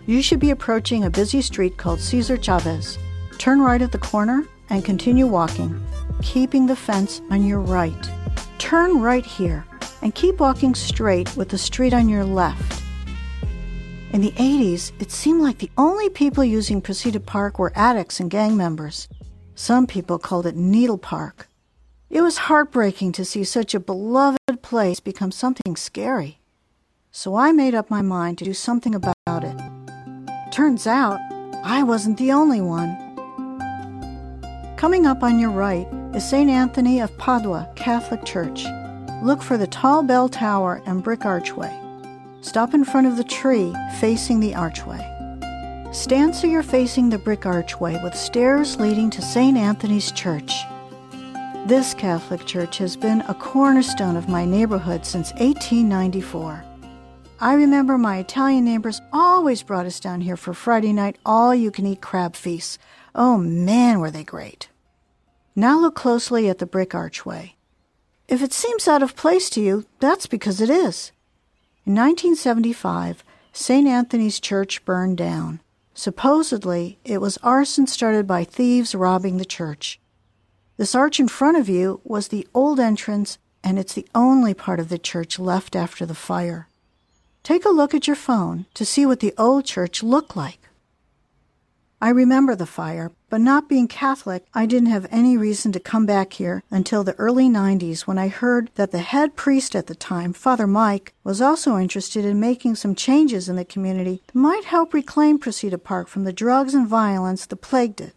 You 0.08 0.24
should 0.24 0.40
be 0.40 0.50
approaching 0.50 1.04
a 1.04 1.12
busy 1.12 1.40
street 1.44 1.78
called 1.78 2.00
Cesar 2.00 2.36
Chavez. 2.36 2.98
Turn 3.38 3.62
right 3.62 3.84
at 3.84 3.92
the 3.92 4.00
corner 4.00 4.48
and 4.72 4.84
continue 4.84 5.28
walking, 5.28 5.80
keeping 6.24 6.66
the 6.66 6.76
fence 6.76 7.22
on 7.30 7.46
your 7.46 7.60
right. 7.60 8.10
Turn 8.58 9.02
right 9.02 9.24
here 9.24 9.68
and 10.02 10.16
keep 10.16 10.40
walking 10.40 10.74
straight 10.74 11.38
with 11.38 11.50
the 11.50 11.60
street 11.60 11.94
on 11.94 12.10
your 12.10 12.26
left. 12.26 12.87
In 14.14 14.22
the 14.22 14.32
80s, 14.32 14.94
it 15.02 15.12
seemed 15.12 15.42
like 15.42 15.58
the 15.58 15.70
only 15.78 16.10
people 16.10 16.44
using 16.44 16.82
Precita 16.82 17.24
Park 17.24 17.60
were 17.60 17.74
addicts 17.76 18.22
and 18.22 18.32
gang 18.32 18.56
members. 18.56 19.10
Some 19.54 19.86
people 19.86 20.18
called 20.18 20.46
it 20.46 20.56
Needle 20.56 20.98
Park. 20.98 21.50
It 22.10 22.22
was 22.22 22.38
heartbreaking 22.38 23.12
to 23.14 23.26
see 23.26 23.44
such 23.44 23.76
a 23.76 23.82
beloved 23.82 24.62
place 24.62 25.02
become 25.02 25.32
something 25.32 25.76
scary. 25.76 26.40
So 27.12 27.36
I 27.36 27.52
made 27.52 27.76
up 27.76 27.90
my 27.90 28.02
mind 28.02 28.38
to 28.38 28.46
do 28.46 28.54
something 28.54 28.96
about 28.96 29.44
it. 29.44 29.60
Turns 30.54 30.88
out, 30.88 31.20
I 31.66 31.84
wasn't 31.84 32.18
the 32.18 32.32
only 32.32 32.62
one. 32.62 32.96
Coming 34.78 35.06
up 35.06 35.22
on 35.22 35.38
your 35.38 35.52
right 35.52 35.86
is 36.16 36.28
St. 36.28 36.50
Anthony 36.50 37.02
of 37.02 37.16
Padua 37.18 37.70
Catholic 37.76 38.24
Church. 38.24 38.64
Look 39.22 39.42
for 39.42 39.58
the 39.58 39.68
tall 39.68 40.02
bell 40.02 40.30
tower 40.30 40.82
and 40.86 41.04
brick 41.04 41.26
archway. 41.26 41.78
Stop 42.42 42.74
in 42.74 42.86
front 42.86 43.08
of 43.08 43.18
the 43.18 43.24
tree 43.24 43.74
facing 44.00 44.40
the 44.40 44.54
archway. 44.54 45.04
Stand 45.92 46.36
so 46.36 46.48
you're 46.48 46.64
facing 46.64 47.10
the 47.10 47.18
brick 47.18 47.46
archway 47.46 48.02
with 48.04 48.16
stairs 48.16 48.78
leading 48.78 49.10
to 49.10 49.22
St. 49.22 49.58
Anthony's 49.58 50.12
Church. 50.12 50.54
This 51.66 51.94
Catholic 51.94 52.46
church 52.46 52.78
has 52.78 52.96
been 52.96 53.22
a 53.22 53.34
cornerstone 53.34 54.16
of 54.16 54.30
my 54.30 54.46
neighborhood 54.46 55.06
since 55.06 55.32
1894. 55.34 56.64
I 57.40 57.54
remember 57.54 57.98
my 57.98 58.18
Italian 58.18 58.66
neighbors 58.66 59.02
always 59.12 59.64
brought 59.64 59.86
us 59.86 60.00
down 60.00 60.22
here 60.22 60.38
for 60.38 60.54
Friday 60.54 60.94
night 60.94 61.18
all 61.26 61.54
you 61.54 61.72
can 61.72 61.86
eat 61.86 62.02
crab 62.02 62.36
feasts. 62.36 62.78
Oh 63.16 63.38
man, 63.38 64.00
were 64.00 64.12
they 64.12 64.24
great. 64.24 64.70
Now 65.56 65.80
look 65.80 65.96
closely 65.96 66.50
at 66.50 66.60
the 66.60 66.66
brick 66.66 66.94
archway. 66.94 67.56
If 68.28 68.42
it 68.42 68.54
seems 68.54 68.88
out 68.88 69.04
of 69.04 69.16
place 69.16 69.50
to 69.52 69.62
you, 69.62 69.86
that's 70.00 70.28
because 70.28 70.62
it 70.62 70.70
is. 70.70 71.12
In 71.88 71.96
1975, 71.96 73.24
St. 73.54 73.88
Anthony's 73.88 74.42
Church 74.42 74.84
burned 74.84 75.16
down. 75.16 75.62
Supposedly, 75.94 77.00
it 77.06 77.22
was 77.22 77.38
arson 77.38 77.88
started 77.88 78.28
by 78.28 78.44
thieves 78.44 78.94
robbing 78.94 79.38
the 79.38 79.46
church. 79.46 79.98
This 80.76 80.94
arch 80.94 81.18
in 81.18 81.30
front 81.30 81.56
of 81.56 81.70
you 81.70 82.02
was 82.04 82.28
the 82.28 82.46
old 82.54 82.82
entrance, 82.82 83.38
and 83.64 83.80
it's 83.80 83.94
the 83.94 84.06
only 84.14 84.54
part 84.54 84.82
of 84.82 84.90
the 84.90 84.98
church 84.98 85.40
left 85.40 85.78
after 85.78 86.06
the 86.06 86.14
fire. 86.14 86.68
Take 87.42 87.64
a 87.64 87.70
look 87.70 87.94
at 87.94 88.06
your 88.06 88.18
phone 88.18 88.66
to 88.74 88.84
see 88.84 89.06
what 89.06 89.22
the 89.22 89.34
old 89.38 89.64
church 89.64 90.04
looked 90.04 90.36
like. 90.36 90.67
I 92.00 92.10
remember 92.10 92.56
the 92.56 92.66
fire, 92.66 93.12
but 93.30 93.42
not 93.42 93.68
being 93.68 93.88
Catholic, 93.88 94.46
I 94.54 94.66
didn't 94.66 94.90
have 94.90 95.08
any 95.10 95.36
reason 95.36 95.72
to 95.72 95.80
come 95.80 96.06
back 96.06 96.34
here 96.34 96.64
until 96.70 97.04
the 97.04 97.16
early 97.16 97.50
90s 97.50 98.02
when 98.02 98.18
I 98.18 98.28
heard 98.28 98.70
that 98.76 98.92
the 98.92 99.00
head 99.00 99.36
priest 99.36 99.76
at 99.76 99.88
the 99.88 99.96
time, 99.96 100.34
Father 100.34 100.68
Mike, 100.68 101.14
was 101.24 101.42
also 101.42 101.78
interested 101.78 102.24
in 102.24 102.40
making 102.40 102.76
some 102.76 102.96
changes 102.96 103.50
in 103.50 103.56
the 103.56 103.66
community 103.66 104.22
that 104.28 104.36
might 104.36 104.66
help 104.66 104.94
reclaim 104.94 105.40
Precita 105.40 105.84
Park 105.84 106.08
from 106.08 106.24
the 106.24 106.34
drugs 106.34 106.74
and 106.74 106.88
violence 106.88 107.46
that 107.46 107.58
plagued 107.58 108.02
it 108.02 108.14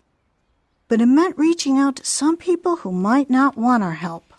but 0.91 1.01
it 1.01 1.07
meant 1.07 1.39
reaching 1.39 1.79
out 1.79 1.95
to 1.97 2.05
some 2.05 2.37
people 2.37 2.79
who 2.79 2.91
might 2.91 3.31
not 3.31 3.57
want 3.57 3.81
our 3.81 3.95
help. 3.95 4.35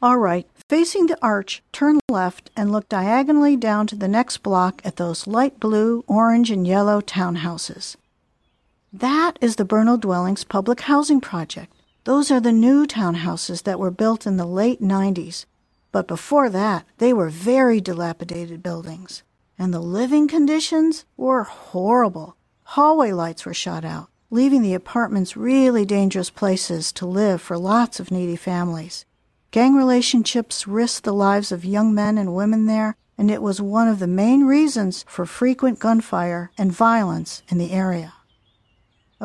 All 0.00 0.16
right, 0.16 0.46
facing 0.68 1.08
the 1.08 1.18
arch, 1.20 1.60
turn 1.72 1.98
left 2.08 2.50
and 2.56 2.70
look 2.70 2.88
diagonally 2.88 3.56
down 3.56 3.88
to 3.88 3.96
the 3.96 4.06
next 4.06 4.44
block 4.44 4.80
at 4.84 4.94
those 4.94 5.26
light 5.26 5.58
blue, 5.58 6.04
orange, 6.06 6.52
and 6.52 6.64
yellow 6.64 7.00
townhouses. 7.00 7.96
That 8.94 9.40
is 9.40 9.56
the 9.56 9.64
Bernal 9.64 9.96
Dwellings 9.96 10.44
Public 10.44 10.82
Housing 10.82 11.20
Project. 11.20 11.72
Those 12.04 12.30
are 12.30 12.38
the 12.38 12.52
new 12.52 12.86
townhouses 12.86 13.64
that 13.64 13.80
were 13.80 13.90
built 13.90 14.24
in 14.24 14.36
the 14.36 14.46
late 14.46 14.80
90s. 14.80 15.46
But 15.90 16.06
before 16.06 16.48
that, 16.50 16.86
they 16.98 17.12
were 17.12 17.28
very 17.28 17.80
dilapidated 17.80 18.62
buildings. 18.62 19.24
And 19.58 19.74
the 19.74 19.80
living 19.80 20.28
conditions 20.28 21.04
were 21.16 21.42
horrible. 21.42 22.36
Hallway 22.62 23.10
lights 23.10 23.44
were 23.44 23.52
shot 23.52 23.84
out 23.84 24.10
leaving 24.30 24.62
the 24.62 24.74
apartments 24.74 25.36
really 25.36 25.84
dangerous 25.84 26.30
places 26.30 26.92
to 26.92 27.06
live 27.06 27.42
for 27.42 27.58
lots 27.58 27.98
of 27.98 28.12
needy 28.12 28.36
families. 28.36 29.04
Gang 29.50 29.74
relationships 29.74 30.66
risked 30.68 31.04
the 31.04 31.12
lives 31.12 31.52
of 31.52 31.64
young 31.64 31.94
men 31.94 32.16
and 32.16 32.34
women 32.34 32.66
there, 32.66 32.96
and 33.18 33.30
it 33.30 33.42
was 33.42 33.60
one 33.60 33.86
of 33.86 33.98
the 33.98 34.08
main 34.08 34.44
reasons 34.44 35.04
for 35.08 35.26
frequent 35.26 35.78
gunfire 35.78 36.50
and 36.58 36.72
violence 36.72 37.42
in 37.48 37.58
the 37.58 37.72
area. 37.72 38.12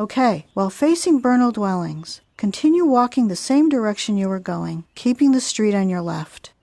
Okay, 0.00 0.46
while 0.54 0.70
facing 0.70 1.20
Bernal 1.20 1.52
dwellings, 1.52 2.22
continue 2.38 2.86
walking 2.86 3.28
the 3.28 3.36
same 3.36 3.68
direction 3.68 4.16
you 4.16 4.30
were 4.30 4.38
going, 4.40 4.84
keeping 4.94 5.32
the 5.32 5.42
street 5.42 5.74
on 5.74 5.90
your 5.90 6.00
left. 6.00 6.54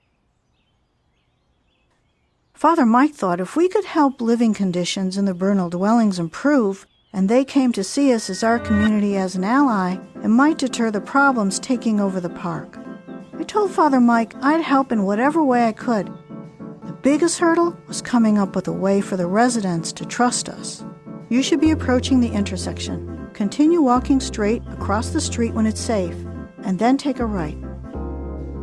Father 2.55 2.83
Mike 2.83 3.13
thought 3.13 3.39
if 3.39 3.55
we 3.55 3.69
could 3.69 3.85
help 3.85 4.21
living 4.21 4.55
conditions 4.55 5.19
in 5.19 5.25
the 5.25 5.35
Bernal 5.35 5.69
dwellings 5.69 6.17
improve, 6.17 6.87
and 7.13 7.29
they 7.29 7.45
came 7.45 7.71
to 7.73 7.83
see 7.83 8.11
us 8.11 8.27
as 8.27 8.41
our 8.41 8.57
community 8.57 9.15
as 9.15 9.35
an 9.35 9.43
ally 9.43 9.97
it 10.23 10.29
might 10.29 10.57
deter 10.57 10.89
the 10.89 10.99
problems 10.99 11.59
taking 11.59 11.99
over 11.99 12.19
the 12.19 12.31
park. 12.31 12.79
I 13.37 13.43
told 13.43 13.69
Father 13.69 13.99
Mike 13.99 14.33
I'd 14.41 14.61
help 14.61 14.91
in 14.91 15.03
whatever 15.03 15.43
way 15.43 15.67
I 15.67 15.73
could. 15.73 16.07
The 16.87 16.97
biggest 17.03 17.37
hurdle 17.37 17.77
was 17.87 18.01
coming 18.01 18.39
up 18.39 18.55
with 18.55 18.67
a 18.67 18.73
way 18.73 18.99
for 18.99 19.15
the 19.15 19.27
residents 19.27 19.91
to 19.91 20.05
trust 20.05 20.49
us. 20.49 20.83
You 21.29 21.43
should 21.43 21.61
be 21.61 21.69
approaching 21.69 22.19
the 22.19 22.31
intersection. 22.31 23.16
Continue 23.37 23.83
walking 23.83 24.19
straight 24.19 24.63
across 24.71 25.11
the 25.11 25.21
street 25.21 25.53
when 25.53 25.67
it's 25.67 25.79
safe, 25.79 26.15
and 26.63 26.79
then 26.79 26.97
take 26.97 27.19
a 27.19 27.25
right. 27.25 27.55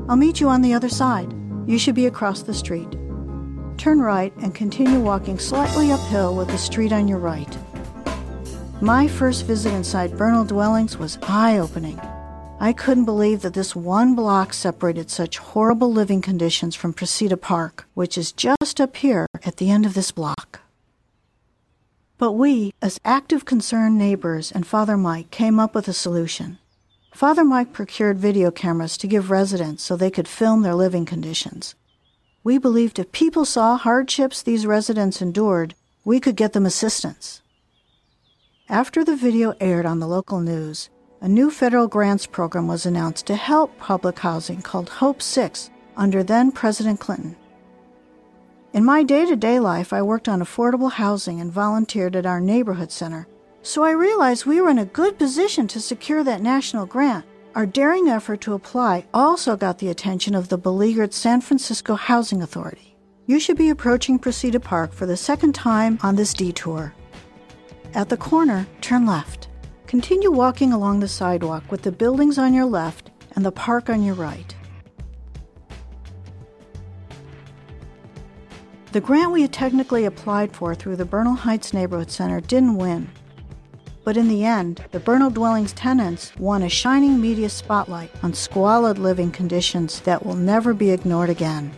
I'll 0.09 0.17
meet 0.17 0.41
you 0.41 0.49
on 0.49 0.63
the 0.63 0.75
other 0.75 0.89
side. 0.89 1.33
You 1.65 1.79
should 1.79 1.95
be 1.95 2.07
across 2.07 2.43
the 2.43 2.55
street. 2.55 2.91
Turn 3.79 4.01
right 4.01 4.35
and 4.39 4.53
continue 4.53 4.99
walking 4.99 5.39
slightly 5.39 5.93
uphill 5.93 6.35
with 6.35 6.49
the 6.49 6.59
street 6.59 6.93
on 6.93 7.07
your 7.07 7.21
right. 7.21 7.57
My 8.81 9.07
first 9.07 9.47
visit 9.47 9.73
inside 9.73 10.19
Bernal 10.19 10.45
Dwellings 10.45 10.99
was 10.99 11.19
eye 11.23 11.57
opening. 11.57 12.01
I 12.59 12.73
couldn't 12.73 13.05
believe 13.05 13.43
that 13.43 13.55
this 13.55 13.77
one 13.77 14.17
block 14.17 14.53
separated 14.53 15.09
such 15.09 15.39
horrible 15.39 15.93
living 15.93 16.21
conditions 16.21 16.75
from 16.75 16.95
Precita 16.95 17.41
Park, 17.41 17.87
which 17.95 18.19
is 18.19 18.33
just 18.33 18.81
up 18.81 18.97
here 18.97 19.29
at 19.45 19.59
the 19.59 19.71
end 19.71 19.87
of 19.87 19.95
this 19.95 20.11
block. 20.11 20.64
But 22.17 22.33
we, 22.33 22.73
as 22.81 23.01
active 23.05 23.45
concerned 23.45 23.99
neighbors 23.99 24.53
and 24.53 24.67
Father 24.67 24.97
Mike, 24.97 25.31
came 25.31 25.59
up 25.59 25.75
with 25.75 25.89
a 25.89 25.93
solution. 25.93 26.59
Father 27.13 27.45
Mike 27.45 27.73
procured 27.73 28.19
video 28.19 28.51
cameras 28.51 28.97
to 28.99 29.07
give 29.07 29.31
residents 29.31 29.83
so 29.83 29.97
they 29.97 30.11
could 30.11 30.29
film 30.29 30.63
their 30.63 30.75
living 30.75 31.05
conditions. 31.05 31.75
We 32.45 32.59
believed 32.59 32.99
if 32.99 33.11
people 33.13 33.45
saw 33.45 33.77
hardships 33.77 34.43
these 34.43 34.67
residents 34.67 35.23
endured, 35.23 35.75
we 36.05 36.21
could 36.21 36.37
get 36.37 36.53
them 36.53 36.67
assistance. 36.67 37.41
After 38.69 39.05
the 39.05 39.17
video 39.17 39.55
aired 39.61 39.87
on 39.87 39.99
the 39.99 40.07
local 40.07 40.41
news, 40.41 40.91
a 41.21 41.29
new 41.29 41.51
federal 41.51 41.89
grants 41.89 42.27
program 42.27 42.69
was 42.69 42.85
announced 42.85 43.27
to 43.27 43.37
help 43.37 43.77
public 43.79 44.19
housing 44.19 44.63
called 44.63 44.89
Hope 44.89 45.23
6 45.23 45.71
under 45.97 46.23
then 46.23 46.53
President 46.53 47.01
Clinton. 47.01 47.37
In 48.75 48.85
my 48.85 49.05
day 49.05 49.25
to 49.25 49.37
day 49.37 49.61
life, 49.61 49.93
I 49.93 50.03
worked 50.03 50.29
on 50.29 50.41
affordable 50.41 50.91
housing 50.91 51.41
and 51.41 51.53
volunteered 51.53 52.17
at 52.17 52.27
our 52.27 52.41
neighborhood 52.41 52.91
center, 52.91 53.29
so 53.63 53.85
I 53.85 53.93
realized 53.93 54.47
we 54.47 54.61
were 54.61 54.69
in 54.69 54.81
a 54.81 54.85
good 54.85 55.17
position 55.17 55.69
to 55.69 55.81
secure 55.81 56.25
that 56.25 56.43
national 56.43 56.85
grant. 56.85 57.25
Our 57.55 57.67
daring 57.67 58.09
effort 58.09 58.41
to 58.41 58.55
apply 58.55 59.07
also 59.15 59.57
got 59.57 59.79
the 59.79 59.91
attention 59.91 60.35
of 60.35 60.49
the 60.49 60.59
beleaguered 60.59 61.15
San 61.15 61.41
Francisco 61.41 61.95
Housing 61.95 62.43
Authority. 62.43 62.97
You 63.27 63.39
should 63.39 63.57
be 63.57 63.71
approaching 63.71 64.19
Precita 64.19 64.61
Park 64.61 64.93
for 64.93 65.07
the 65.07 65.17
second 65.17 65.55
time 65.55 66.01
on 66.03 66.17
this 66.17 66.35
detour. 66.35 66.93
At 67.95 68.09
the 68.09 68.17
corner, 68.17 68.67
turn 68.81 69.07
left. 69.07 69.47
Continue 69.87 70.33
walking 70.33 70.73
along 70.73 70.99
the 70.99 71.07
sidewalk 71.07 71.63
with 71.71 71.83
the 71.83 71.93
buildings 71.93 72.39
on 72.39 72.53
your 72.53 72.67
left 72.67 73.13
and 73.37 73.47
the 73.47 73.53
park 73.53 73.89
on 73.89 74.03
your 74.03 74.17
right. 74.17 74.53
The 78.95 79.01
grant 79.01 79.33
we 79.33 79.43
had 79.43 79.53
technically 79.53 80.05
applied 80.05 80.55
for 80.55 80.73
through 80.73 80.95
the 80.95 81.05
Bernal 81.05 81.35
Heights 81.35 81.75
Neighborhood 81.75 82.13
Center 82.13 82.41
didn't 82.41 82.77
win. 82.77 83.11
But 84.05 84.17
in 84.17 84.29
the 84.29 84.45
end, 84.45 84.85
the 84.93 85.01
Bernal 85.01 85.31
Dwellings 85.31 85.73
tenants 85.73 86.33
won 86.39 86.63
a 86.63 86.69
shining 86.69 87.21
media 87.21 87.49
spotlight 87.49 88.13
on 88.23 88.35
squalid 88.35 89.01
living 89.01 89.33
conditions 89.33 89.99
that 90.03 90.25
will 90.25 90.37
never 90.37 90.73
be 90.73 90.93
ignored 90.93 91.29
again. 91.29 91.73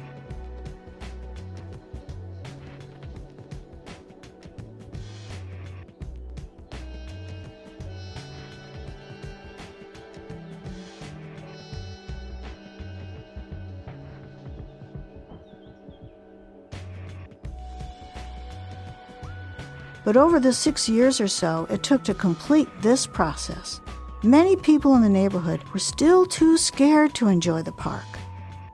But 20.06 20.16
over 20.16 20.38
the 20.38 20.52
six 20.52 20.88
years 20.88 21.20
or 21.20 21.26
so 21.26 21.66
it 21.68 21.82
took 21.82 22.04
to 22.04 22.14
complete 22.14 22.68
this 22.80 23.08
process, 23.08 23.80
many 24.22 24.54
people 24.54 24.94
in 24.94 25.02
the 25.02 25.08
neighborhood 25.08 25.64
were 25.72 25.80
still 25.80 26.24
too 26.24 26.56
scared 26.56 27.12
to 27.16 27.26
enjoy 27.26 27.62
the 27.62 27.72
park. 27.72 28.06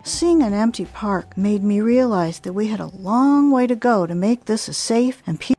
Seeing 0.04 0.42
an 0.42 0.52
empty 0.52 0.84
park 0.84 1.38
made 1.38 1.64
me 1.64 1.80
realize 1.80 2.40
that 2.40 2.52
we 2.52 2.66
had 2.66 2.80
a 2.80 2.94
long 2.98 3.50
way 3.50 3.66
to 3.66 3.74
go 3.74 4.06
to 4.06 4.14
make 4.14 4.44
this 4.44 4.68
a 4.68 4.74
safe 4.74 5.22
and 5.26 5.40
peaceful. 5.40 5.56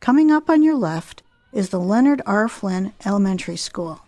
Coming 0.00 0.30
up 0.30 0.50
on 0.50 0.62
your 0.62 0.76
left 0.76 1.22
is 1.54 1.70
the 1.70 1.80
Leonard 1.80 2.20
R. 2.26 2.48
Flynn 2.48 2.92
Elementary 3.06 3.56
School. 3.56 4.02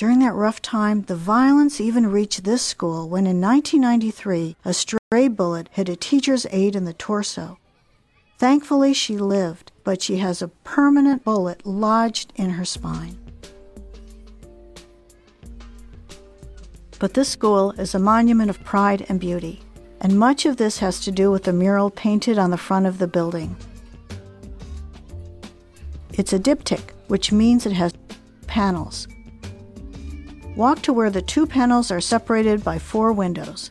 During 0.00 0.20
that 0.20 0.32
rough 0.32 0.62
time, 0.62 1.02
the 1.02 1.14
violence 1.14 1.78
even 1.78 2.06
reached 2.06 2.44
this 2.44 2.62
school 2.62 3.06
when 3.06 3.26
in 3.26 3.38
1993 3.38 4.56
a 4.64 4.72
stray 4.72 5.28
bullet 5.28 5.68
hit 5.72 5.90
a 5.90 5.94
teacher's 5.94 6.46
aide 6.50 6.74
in 6.74 6.86
the 6.86 6.94
torso. 6.94 7.58
Thankfully, 8.38 8.94
she 8.94 9.18
lived, 9.18 9.72
but 9.84 10.00
she 10.00 10.16
has 10.16 10.40
a 10.40 10.48
permanent 10.48 11.22
bullet 11.22 11.66
lodged 11.66 12.32
in 12.34 12.48
her 12.48 12.64
spine. 12.64 13.18
But 16.98 17.12
this 17.12 17.28
school 17.28 17.72
is 17.72 17.94
a 17.94 17.98
monument 17.98 18.48
of 18.48 18.64
pride 18.64 19.04
and 19.10 19.20
beauty, 19.20 19.60
and 20.00 20.18
much 20.18 20.46
of 20.46 20.56
this 20.56 20.78
has 20.78 21.00
to 21.00 21.12
do 21.12 21.30
with 21.30 21.44
the 21.44 21.52
mural 21.52 21.90
painted 21.90 22.38
on 22.38 22.48
the 22.48 22.56
front 22.56 22.86
of 22.86 22.96
the 22.96 23.06
building. 23.06 23.54
It's 26.14 26.32
a 26.32 26.38
diptych, 26.38 26.92
which 27.08 27.32
means 27.32 27.66
it 27.66 27.72
has 27.72 27.92
panels, 28.46 29.06
Walk 30.56 30.82
to 30.82 30.92
where 30.92 31.10
the 31.10 31.22
two 31.22 31.46
panels 31.46 31.90
are 31.90 32.00
separated 32.00 32.64
by 32.64 32.78
four 32.78 33.12
windows 33.12 33.70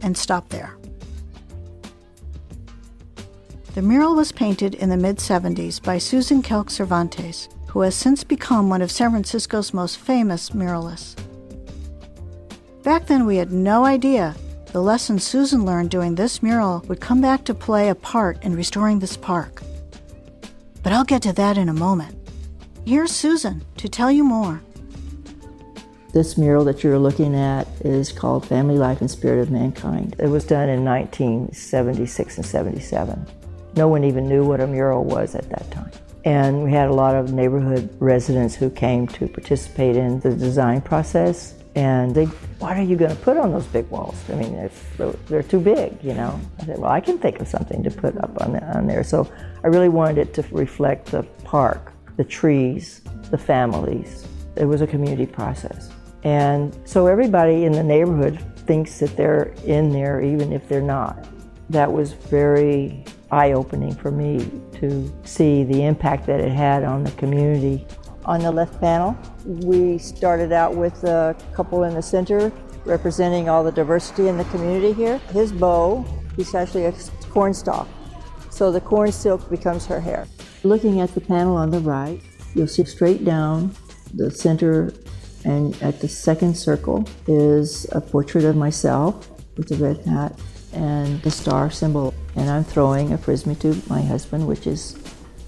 and 0.00 0.16
stop 0.16 0.48
there. 0.48 0.76
The 3.74 3.82
mural 3.82 4.14
was 4.14 4.32
painted 4.32 4.74
in 4.74 4.88
the 4.88 4.96
mid 4.96 5.18
70s 5.18 5.82
by 5.82 5.98
Susan 5.98 6.42
Kelk 6.42 6.70
Cervantes, 6.70 7.48
who 7.68 7.80
has 7.80 7.94
since 7.94 8.22
become 8.22 8.68
one 8.68 8.82
of 8.82 8.92
San 8.92 9.10
Francisco's 9.10 9.74
most 9.74 9.98
famous 9.98 10.50
muralists. 10.50 11.16
Back 12.84 13.06
then, 13.06 13.26
we 13.26 13.36
had 13.36 13.50
no 13.50 13.84
idea 13.84 14.36
the 14.66 14.82
lessons 14.82 15.24
Susan 15.24 15.64
learned 15.64 15.90
doing 15.90 16.14
this 16.14 16.42
mural 16.42 16.84
would 16.88 17.00
come 17.00 17.20
back 17.20 17.44
to 17.44 17.54
play 17.54 17.88
a 17.88 17.94
part 17.94 18.42
in 18.42 18.56
restoring 18.56 18.98
this 18.98 19.16
park. 19.16 19.62
But 20.82 20.92
I'll 20.92 21.04
get 21.04 21.22
to 21.22 21.32
that 21.32 21.56
in 21.56 21.68
a 21.68 21.72
moment. 21.72 22.18
Here's 22.84 23.12
Susan 23.12 23.64
to 23.76 23.88
tell 23.88 24.10
you 24.10 24.24
more. 24.24 24.60
This 26.14 26.38
mural 26.38 26.64
that 26.66 26.84
you're 26.84 26.96
looking 26.96 27.34
at 27.34 27.66
is 27.80 28.12
called 28.12 28.46
Family 28.46 28.78
Life 28.78 29.00
and 29.00 29.10
Spirit 29.10 29.40
of 29.40 29.50
Mankind. 29.50 30.14
It 30.20 30.28
was 30.28 30.44
done 30.44 30.68
in 30.68 30.84
1976 30.84 32.36
and 32.36 32.46
77. 32.46 33.26
No 33.74 33.88
one 33.88 34.04
even 34.04 34.28
knew 34.28 34.44
what 34.44 34.60
a 34.60 34.66
mural 34.68 35.02
was 35.02 35.34
at 35.34 35.50
that 35.50 35.68
time. 35.72 35.90
And 36.24 36.62
we 36.62 36.70
had 36.70 36.88
a 36.88 36.92
lot 36.92 37.16
of 37.16 37.32
neighborhood 37.32 37.92
residents 37.98 38.54
who 38.54 38.70
came 38.70 39.08
to 39.08 39.26
participate 39.26 39.96
in 39.96 40.20
the 40.20 40.32
design 40.32 40.82
process. 40.82 41.54
And 41.74 42.14
they, 42.14 42.26
what 42.60 42.76
are 42.76 42.84
you 42.84 42.94
going 42.94 43.10
to 43.10 43.20
put 43.20 43.36
on 43.36 43.50
those 43.50 43.66
big 43.66 43.90
walls? 43.90 44.14
I 44.30 44.36
mean, 44.36 44.70
they're 45.26 45.42
too 45.42 45.58
big, 45.58 45.98
you 46.00 46.14
know. 46.14 46.40
I 46.60 46.66
said, 46.66 46.78
well, 46.78 46.92
I 46.92 47.00
can 47.00 47.18
think 47.18 47.40
of 47.40 47.48
something 47.48 47.82
to 47.82 47.90
put 47.90 48.16
up 48.18 48.40
on, 48.40 48.52
the, 48.52 48.62
on 48.76 48.86
there. 48.86 49.02
So 49.02 49.28
I 49.64 49.66
really 49.66 49.88
wanted 49.88 50.18
it 50.18 50.34
to 50.34 50.44
reflect 50.52 51.06
the 51.06 51.24
park, 51.42 51.92
the 52.16 52.24
trees, 52.24 53.00
the 53.32 53.38
families. 53.38 54.28
It 54.54 54.66
was 54.66 54.80
a 54.80 54.86
community 54.86 55.26
process. 55.26 55.90
And 56.24 56.76
so 56.84 57.06
everybody 57.06 57.64
in 57.64 57.72
the 57.72 57.82
neighborhood 57.82 58.40
thinks 58.66 58.98
that 59.00 59.16
they're 59.16 59.54
in 59.66 59.90
there 59.90 60.22
even 60.22 60.52
if 60.52 60.68
they're 60.68 60.80
not. 60.80 61.28
That 61.70 61.92
was 61.92 62.12
very 62.12 63.04
eye 63.30 63.52
opening 63.52 63.94
for 63.94 64.10
me 64.10 64.50
to 64.80 65.12
see 65.24 65.64
the 65.64 65.84
impact 65.84 66.26
that 66.26 66.40
it 66.40 66.52
had 66.52 66.84
on 66.84 67.04
the 67.04 67.10
community. 67.12 67.86
On 68.24 68.40
the 68.40 68.50
left 68.50 68.80
panel, 68.80 69.16
we 69.44 69.98
started 69.98 70.50
out 70.50 70.74
with 70.74 71.04
a 71.04 71.36
couple 71.52 71.84
in 71.84 71.94
the 71.94 72.02
center 72.02 72.50
representing 72.86 73.48
all 73.48 73.64
the 73.64 73.72
diversity 73.72 74.28
in 74.28 74.38
the 74.38 74.44
community 74.44 74.92
here. 74.92 75.18
His 75.32 75.52
bow, 75.52 76.04
he's 76.36 76.54
actually 76.54 76.86
a 76.86 76.94
corn 77.30 77.52
stalk, 77.52 77.88
so 78.50 78.70
the 78.70 78.80
corn 78.80 79.12
silk 79.12 79.48
becomes 79.50 79.84
her 79.86 80.00
hair. 80.00 80.26
Looking 80.62 81.00
at 81.00 81.14
the 81.14 81.20
panel 81.20 81.56
on 81.56 81.70
the 81.70 81.80
right, 81.80 82.20
you'll 82.54 82.66
see 82.66 82.84
straight 82.84 83.24
down 83.24 83.74
the 84.14 84.30
center 84.30 84.92
and 85.44 85.80
at 85.82 86.00
the 86.00 86.08
second 86.08 86.56
circle 86.56 87.04
is 87.26 87.86
a 87.92 88.00
portrait 88.00 88.44
of 88.44 88.56
myself 88.56 89.30
with 89.56 89.70
a 89.72 89.76
red 89.76 89.98
hat 90.06 90.38
and 90.72 91.20
the 91.22 91.30
star 91.30 91.70
symbol. 91.70 92.12
And 92.36 92.50
I'm 92.50 92.64
throwing 92.64 93.12
a 93.12 93.18
frisbee 93.18 93.54
to 93.56 93.80
my 93.88 94.02
husband, 94.02 94.46
which 94.46 94.66
is 94.66 94.98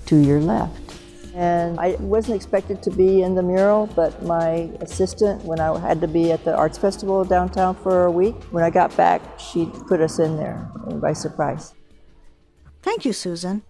to 0.06 0.16
your 0.16 0.40
left. 0.40 0.94
And 1.35 1.78
I 1.78 1.96
wasn't 1.96 2.37
expected 2.37 2.82
to 2.85 2.90
be 2.90 3.22
in 3.22 3.35
the 3.35 3.42
mural, 3.42 3.88
but 3.88 4.22
my 4.22 4.70
assistant, 4.80 5.44
when 5.44 5.61
I 5.61 5.78
had 5.78 6.00
to 6.00 6.09
be 6.09 6.32
at 6.32 6.44
the 6.44 6.56
arts 6.56 6.78
festival 6.78 7.24
downtown 7.24 7.74
for 7.74 8.04
a 8.06 8.11
week, 8.11 8.37
when 8.44 8.64
I 8.64 8.70
got 8.70 8.96
back, 8.96 9.20
she 9.38 9.66
put 9.87 10.00
us 10.00 10.18
in 10.18 10.38
there 10.38 10.70
by 10.94 11.12
surprise. 11.12 11.74
Thank 12.82 13.04
you, 13.04 13.12
Susan. 13.12 13.64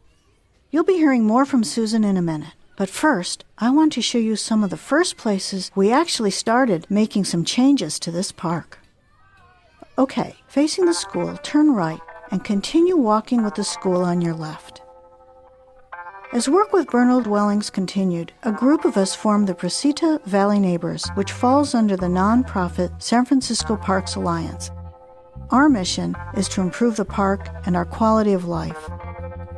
You'll 0.70 0.84
be 0.84 0.94
hearing 0.94 1.24
more 1.24 1.44
from 1.44 1.64
Susan 1.64 2.04
in 2.04 2.16
a 2.16 2.22
minute. 2.22 2.52
But 2.76 2.90
first, 2.90 3.44
I 3.56 3.70
want 3.70 3.92
to 3.94 4.02
show 4.02 4.18
you 4.18 4.36
some 4.36 4.62
of 4.62 4.70
the 4.70 4.76
first 4.76 5.16
places 5.16 5.70
we 5.74 5.90
actually 5.90 6.30
started 6.30 6.86
making 6.90 7.24
some 7.24 7.44
changes 7.44 7.98
to 8.00 8.10
this 8.10 8.32
park. 8.32 8.78
Okay, 9.98 10.36
facing 10.46 10.84
the 10.84 10.92
school, 10.92 11.38
turn 11.38 11.72
right 11.72 12.00
and 12.30 12.44
continue 12.44 12.96
walking 12.96 13.42
with 13.42 13.54
the 13.54 13.64
school 13.64 14.02
on 14.02 14.20
your 14.20 14.34
left. 14.34 14.82
As 16.34 16.50
work 16.50 16.72
with 16.72 16.90
Bernal 16.90 17.22
Dwellings 17.22 17.70
continued, 17.70 18.32
a 18.42 18.52
group 18.52 18.84
of 18.84 18.98
us 18.98 19.14
formed 19.14 19.48
the 19.48 19.54
Precita 19.54 20.22
Valley 20.24 20.58
Neighbors, 20.58 21.08
which 21.14 21.32
falls 21.32 21.74
under 21.74 21.96
the 21.96 22.08
nonprofit 22.08 23.00
San 23.00 23.24
Francisco 23.24 23.76
Parks 23.76 24.16
Alliance. 24.16 24.70
Our 25.50 25.70
mission 25.70 26.14
is 26.36 26.48
to 26.50 26.60
improve 26.60 26.96
the 26.96 27.04
park 27.04 27.48
and 27.64 27.76
our 27.76 27.84
quality 27.86 28.34
of 28.34 28.44
life. 28.44 28.90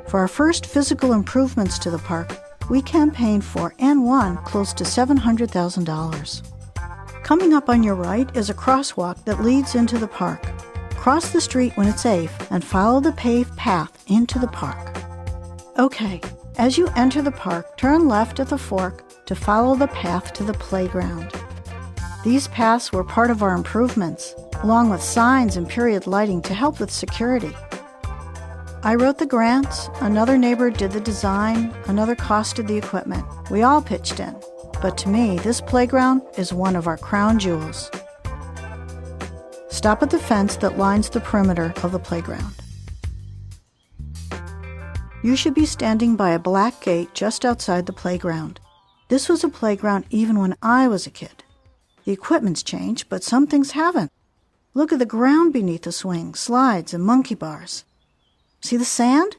For 0.06 0.20
our 0.20 0.28
first 0.28 0.66
physical 0.66 1.14
improvements 1.14 1.78
to 1.80 1.90
the 1.90 1.98
park, 1.98 2.38
we 2.68 2.82
campaigned 2.82 3.44
for 3.44 3.74
and 3.78 4.04
won 4.04 4.36
close 4.38 4.72
to 4.74 4.84
$700,000. 4.84 7.22
Coming 7.22 7.52
up 7.52 7.68
on 7.68 7.82
your 7.82 7.94
right 7.94 8.34
is 8.36 8.50
a 8.50 8.54
crosswalk 8.54 9.24
that 9.24 9.42
leads 9.42 9.74
into 9.74 9.98
the 9.98 10.08
park. 10.08 10.42
Cross 10.90 11.30
the 11.30 11.40
street 11.40 11.76
when 11.76 11.88
it's 11.88 12.02
safe 12.02 12.32
and 12.50 12.64
follow 12.64 13.00
the 13.00 13.12
paved 13.12 13.56
path 13.56 14.04
into 14.08 14.38
the 14.38 14.48
park. 14.48 14.96
Okay, 15.78 16.20
as 16.56 16.76
you 16.76 16.88
enter 16.96 17.22
the 17.22 17.30
park, 17.30 17.76
turn 17.76 18.08
left 18.08 18.40
at 18.40 18.48
the 18.48 18.58
fork 18.58 19.04
to 19.26 19.34
follow 19.34 19.74
the 19.74 19.88
path 19.88 20.32
to 20.32 20.42
the 20.42 20.54
playground. 20.54 21.30
These 22.24 22.48
paths 22.48 22.92
were 22.92 23.04
part 23.04 23.30
of 23.30 23.42
our 23.42 23.54
improvements, 23.54 24.34
along 24.62 24.90
with 24.90 25.02
signs 25.02 25.56
and 25.56 25.68
period 25.68 26.06
lighting 26.06 26.42
to 26.42 26.54
help 26.54 26.80
with 26.80 26.90
security. 26.90 27.54
I 28.84 28.94
wrote 28.94 29.18
the 29.18 29.26
grants, 29.26 29.88
another 30.00 30.38
neighbor 30.38 30.70
did 30.70 30.92
the 30.92 31.00
design, 31.00 31.74
another 31.88 32.14
costed 32.14 32.68
the 32.68 32.76
equipment. 32.76 33.26
We 33.50 33.62
all 33.62 33.82
pitched 33.82 34.20
in. 34.20 34.36
But 34.80 34.96
to 34.98 35.08
me, 35.08 35.36
this 35.38 35.60
playground 35.60 36.22
is 36.36 36.52
one 36.52 36.76
of 36.76 36.86
our 36.86 36.96
crown 36.96 37.40
jewels. 37.40 37.90
Stop 39.68 40.02
at 40.04 40.10
the 40.10 40.18
fence 40.18 40.56
that 40.58 40.78
lines 40.78 41.10
the 41.10 41.20
perimeter 41.20 41.74
of 41.82 41.90
the 41.90 41.98
playground. 41.98 42.54
You 45.24 45.34
should 45.34 45.54
be 45.54 45.66
standing 45.66 46.14
by 46.14 46.30
a 46.30 46.38
black 46.38 46.80
gate 46.80 47.12
just 47.14 47.44
outside 47.44 47.86
the 47.86 47.92
playground. 47.92 48.60
This 49.08 49.28
was 49.28 49.42
a 49.42 49.48
playground 49.48 50.04
even 50.10 50.38
when 50.38 50.54
I 50.62 50.86
was 50.86 51.04
a 51.04 51.10
kid. 51.10 51.42
The 52.04 52.12
equipment's 52.12 52.62
changed, 52.62 53.08
but 53.08 53.24
some 53.24 53.48
things 53.48 53.72
haven't. 53.72 54.12
Look 54.72 54.92
at 54.92 55.00
the 55.00 55.06
ground 55.06 55.52
beneath 55.52 55.82
the 55.82 55.92
swing, 55.92 56.36
slides, 56.36 56.94
and 56.94 57.02
monkey 57.02 57.34
bars. 57.34 57.84
See 58.60 58.76
the 58.76 58.84
sand? 58.84 59.36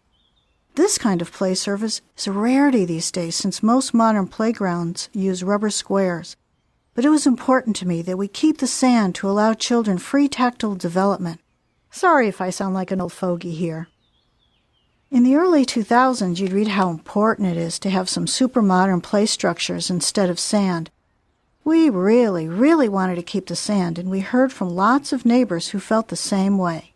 This 0.75 0.97
kind 0.97 1.21
of 1.21 1.31
play 1.31 1.55
surface 1.55 2.01
is 2.17 2.27
a 2.27 2.31
rarity 2.31 2.85
these 2.85 3.11
days 3.11 3.35
since 3.35 3.61
most 3.61 3.93
modern 3.93 4.27
playgrounds 4.27 5.09
use 5.13 5.43
rubber 5.43 5.69
squares. 5.69 6.35
but 6.99 7.05
it 7.05 7.09
was 7.09 7.25
important 7.25 7.77
to 7.77 7.87
me 7.87 8.01
that 8.01 8.17
we 8.17 8.27
keep 8.27 8.57
the 8.57 8.67
sand 8.67 9.15
to 9.15 9.29
allow 9.29 9.53
children 9.53 9.97
free 9.97 10.27
tactile 10.27 10.75
development. 10.75 11.39
Sorry 11.89 12.27
if 12.27 12.41
I 12.41 12.49
sound 12.49 12.73
like 12.73 12.91
an 12.91 12.99
old 12.99 13.13
fogey 13.13 13.51
here. 13.53 13.87
In 15.09 15.23
the 15.23 15.35
early 15.35 15.65
2000s, 15.65 16.39
you'd 16.39 16.51
read 16.51 16.67
how 16.67 16.89
important 16.89 17.47
it 17.47 17.55
is 17.55 17.79
to 17.79 17.89
have 17.89 18.09
some 18.09 18.27
super 18.27 18.61
modern 18.61 18.99
play 18.99 19.25
structures 19.25 19.89
instead 19.89 20.29
of 20.29 20.41
sand. 20.41 20.91
We 21.63 21.89
really, 21.89 22.49
really 22.49 22.89
wanted 22.89 23.15
to 23.15 23.23
keep 23.23 23.47
the 23.47 23.55
sand, 23.55 23.97
and 23.97 24.09
we 24.09 24.19
heard 24.19 24.51
from 24.51 24.69
lots 24.69 25.13
of 25.13 25.25
neighbors 25.25 25.69
who 25.69 25.79
felt 25.79 26.09
the 26.09 26.17
same 26.17 26.57
way. 26.57 26.95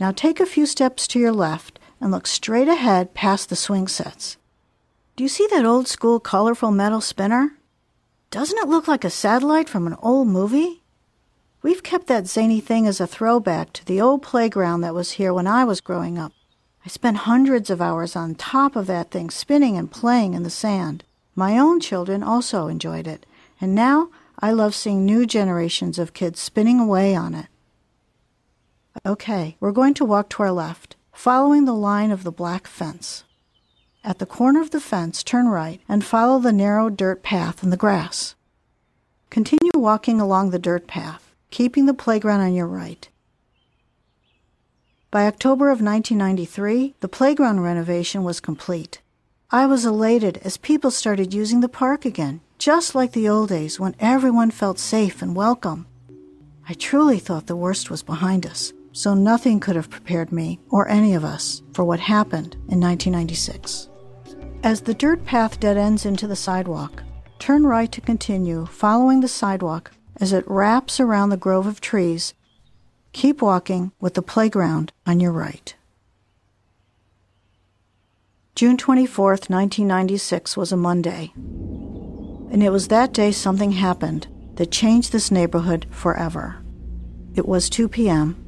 Now 0.00 0.12
take 0.12 0.38
a 0.38 0.46
few 0.46 0.64
steps 0.64 1.08
to 1.08 1.18
your 1.18 1.32
left 1.32 1.78
and 2.00 2.10
look 2.10 2.26
straight 2.26 2.68
ahead 2.68 3.14
past 3.14 3.48
the 3.48 3.56
swing 3.56 3.88
sets. 3.88 4.36
Do 5.16 5.24
you 5.24 5.28
see 5.28 5.48
that 5.50 5.64
old 5.64 5.88
school 5.88 6.20
colorful 6.20 6.70
metal 6.70 7.00
spinner? 7.00 7.54
Doesn't 8.30 8.58
it 8.58 8.68
look 8.68 8.86
like 8.86 9.04
a 9.04 9.10
satellite 9.10 9.68
from 9.68 9.86
an 9.86 9.96
old 10.00 10.28
movie? 10.28 10.82
We've 11.62 11.82
kept 11.82 12.06
that 12.06 12.28
zany 12.28 12.60
thing 12.60 12.86
as 12.86 13.00
a 13.00 13.06
throwback 13.06 13.72
to 13.72 13.84
the 13.84 14.00
old 14.00 14.22
playground 14.22 14.82
that 14.82 14.94
was 14.94 15.12
here 15.12 15.34
when 15.34 15.48
I 15.48 15.64
was 15.64 15.80
growing 15.80 16.16
up. 16.16 16.32
I 16.84 16.88
spent 16.88 17.18
hundreds 17.18 17.68
of 17.68 17.82
hours 17.82 18.14
on 18.14 18.36
top 18.36 18.76
of 18.76 18.86
that 18.86 19.10
thing 19.10 19.30
spinning 19.30 19.76
and 19.76 19.90
playing 19.90 20.34
in 20.34 20.44
the 20.44 20.50
sand. 20.50 21.02
My 21.34 21.58
own 21.58 21.80
children 21.80 22.22
also 22.22 22.68
enjoyed 22.68 23.08
it, 23.08 23.26
and 23.60 23.74
now 23.74 24.10
I 24.38 24.52
love 24.52 24.76
seeing 24.76 25.04
new 25.04 25.26
generations 25.26 25.98
of 25.98 26.14
kids 26.14 26.38
spinning 26.38 26.78
away 26.78 27.16
on 27.16 27.34
it. 27.34 27.46
Okay, 29.06 29.56
we're 29.60 29.72
going 29.72 29.94
to 29.94 30.04
walk 30.04 30.28
to 30.30 30.42
our 30.42 30.52
left, 30.52 30.96
following 31.12 31.64
the 31.64 31.74
line 31.74 32.10
of 32.10 32.24
the 32.24 32.32
black 32.32 32.66
fence. 32.66 33.24
At 34.02 34.18
the 34.18 34.26
corner 34.26 34.60
of 34.60 34.70
the 34.70 34.80
fence, 34.80 35.22
turn 35.22 35.48
right 35.48 35.80
and 35.88 36.04
follow 36.04 36.38
the 36.38 36.52
narrow 36.52 36.90
dirt 36.90 37.22
path 37.22 37.62
in 37.62 37.70
the 37.70 37.76
grass. 37.76 38.34
Continue 39.30 39.72
walking 39.74 40.20
along 40.20 40.50
the 40.50 40.58
dirt 40.58 40.86
path, 40.86 41.34
keeping 41.50 41.86
the 41.86 41.94
playground 41.94 42.40
on 42.40 42.54
your 42.54 42.66
right. 42.66 43.08
By 45.10 45.26
October 45.26 45.70
of 45.70 45.80
1993, 45.80 46.94
the 47.00 47.08
playground 47.08 47.60
renovation 47.60 48.24
was 48.24 48.40
complete. 48.40 49.00
I 49.50 49.64
was 49.66 49.86
elated 49.86 50.38
as 50.38 50.56
people 50.58 50.90
started 50.90 51.32
using 51.32 51.60
the 51.60 51.68
park 51.68 52.04
again, 52.04 52.40
just 52.58 52.94
like 52.94 53.12
the 53.12 53.28
old 53.28 53.48
days 53.48 53.80
when 53.80 53.94
everyone 54.00 54.50
felt 54.50 54.78
safe 54.78 55.22
and 55.22 55.34
welcome. 55.34 55.86
I 56.68 56.74
truly 56.74 57.18
thought 57.18 57.46
the 57.46 57.56
worst 57.56 57.90
was 57.90 58.02
behind 58.02 58.44
us, 58.44 58.74
so 58.98 59.14
nothing 59.14 59.60
could 59.60 59.76
have 59.76 59.88
prepared 59.88 60.32
me, 60.32 60.58
or 60.70 60.88
any 60.88 61.14
of 61.14 61.24
us, 61.24 61.62
for 61.72 61.84
what 61.84 62.00
happened 62.00 62.54
in 62.68 62.80
1996. 62.80 63.88
As 64.64 64.80
the 64.80 64.92
dirt 64.92 65.24
path 65.24 65.60
dead 65.60 65.76
ends 65.76 66.04
into 66.04 66.26
the 66.26 66.34
sidewalk, 66.34 67.04
turn 67.38 67.64
right 67.64 67.92
to 67.92 68.00
continue 68.00 68.66
following 68.66 69.20
the 69.20 69.28
sidewalk 69.28 69.92
as 70.20 70.32
it 70.32 70.42
wraps 70.48 70.98
around 70.98 71.28
the 71.28 71.36
grove 71.36 71.68
of 71.68 71.80
trees 71.80 72.34
Keep 73.12 73.40
walking 73.40 73.92
with 74.00 74.14
the 74.14 74.22
playground 74.22 74.92
on 75.06 75.18
your 75.18 75.32
right. 75.32 75.74
June 78.54 78.76
24th, 78.76 79.48
1996 79.48 80.56
was 80.56 80.72
a 80.72 80.76
Monday. 80.76 81.32
And 81.36 82.62
it 82.62 82.70
was 82.70 82.88
that 82.88 83.12
day 83.12 83.32
something 83.32 83.72
happened 83.72 84.26
that 84.56 84.70
changed 84.70 85.12
this 85.12 85.30
neighborhood 85.30 85.86
forever. 85.90 86.62
It 87.34 87.46
was 87.46 87.70
2 87.70 87.88
p.m. 87.88 88.44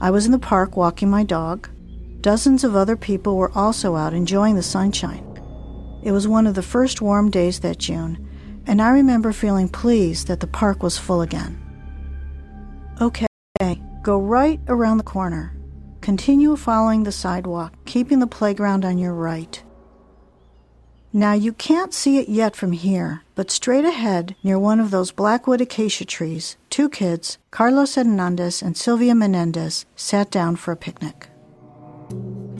I 0.00 0.10
was 0.10 0.26
in 0.26 0.32
the 0.32 0.38
park 0.38 0.76
walking 0.76 1.10
my 1.10 1.24
dog. 1.24 1.68
Dozens 2.20 2.64
of 2.64 2.74
other 2.76 2.96
people 2.96 3.36
were 3.36 3.52
also 3.56 3.96
out 3.96 4.14
enjoying 4.14 4.54
the 4.54 4.62
sunshine. 4.62 5.24
It 6.02 6.12
was 6.12 6.28
one 6.28 6.46
of 6.46 6.54
the 6.54 6.62
first 6.62 7.00
warm 7.00 7.30
days 7.30 7.60
that 7.60 7.78
June, 7.78 8.28
and 8.66 8.80
I 8.80 8.90
remember 8.90 9.32
feeling 9.32 9.68
pleased 9.68 10.28
that 10.28 10.40
the 10.40 10.46
park 10.46 10.82
was 10.82 10.98
full 10.98 11.22
again. 11.22 11.60
Okay, 13.00 13.26
Go 14.08 14.18
right 14.18 14.58
around 14.68 14.96
the 14.96 15.04
corner. 15.04 15.54
Continue 16.00 16.56
following 16.56 17.02
the 17.02 17.12
sidewalk, 17.12 17.74
keeping 17.84 18.20
the 18.20 18.26
playground 18.26 18.84
on 18.86 18.96
your 18.96 19.12
right. 19.12 19.62
Now 21.12 21.32
you 21.32 21.54
can't 21.54 21.94
see 21.94 22.18
it 22.18 22.28
yet 22.28 22.54
from 22.54 22.72
here, 22.72 23.22
but 23.34 23.50
straight 23.50 23.86
ahead, 23.86 24.36
near 24.42 24.58
one 24.58 24.78
of 24.78 24.90
those 24.90 25.10
blackwood 25.10 25.62
acacia 25.62 26.04
trees, 26.04 26.58
two 26.68 26.90
kids, 26.90 27.38
Carlos 27.50 27.94
Hernandez 27.94 28.60
and 28.60 28.76
Sylvia 28.76 29.14
Menendez, 29.14 29.86
sat 29.96 30.30
down 30.30 30.56
for 30.56 30.72
a 30.72 30.76
picnic. 30.76 31.28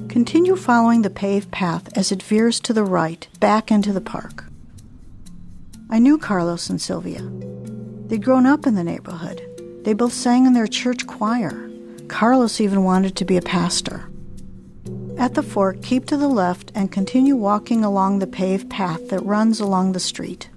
Continue 0.09 0.57
following 0.57 1.03
the 1.03 1.11
paved 1.11 1.51
path 1.51 1.95
as 1.97 2.11
it 2.11 2.23
veers 2.23 2.59
to 2.61 2.73
the 2.73 2.85
right, 2.85 3.29
back 3.39 3.71
into 3.71 3.93
the 3.93 4.01
park. 4.01 4.45
I 5.91 5.99
knew 5.99 6.17
Carlos 6.17 6.71
and 6.71 6.81
Sylvia. 6.81 7.23
They'd 8.07 8.25
grown 8.25 8.47
up 8.47 8.67
in 8.67 8.75
the 8.75 8.85
neighborhood. 8.85 9.43
They 9.85 9.93
both 9.93 10.15
sang 10.15 10.47
in 10.47 10.55
their 10.55 10.67
church 10.67 11.07
choir. 11.07 11.71
Carlos 12.09 12.63
even 12.63 12.83
wanted 12.83 13.15
to 13.17 13.27
be 13.27 13.37
a 13.37 13.43
pastor. 13.43 14.09
At 15.18 15.35
the 15.35 15.42
fork, 15.42 15.83
keep 15.83 16.07
to 16.07 16.16
the 16.16 16.28
left 16.28 16.70
and 16.76 16.92
continue 16.92 17.35
walking 17.35 17.85
along 17.85 18.20
the 18.20 18.26
paved 18.28 18.70
path 18.70 19.09
that 19.09 19.24
runs 19.24 19.59
along 19.59 19.92
the 19.92 20.00
street. 20.00 20.48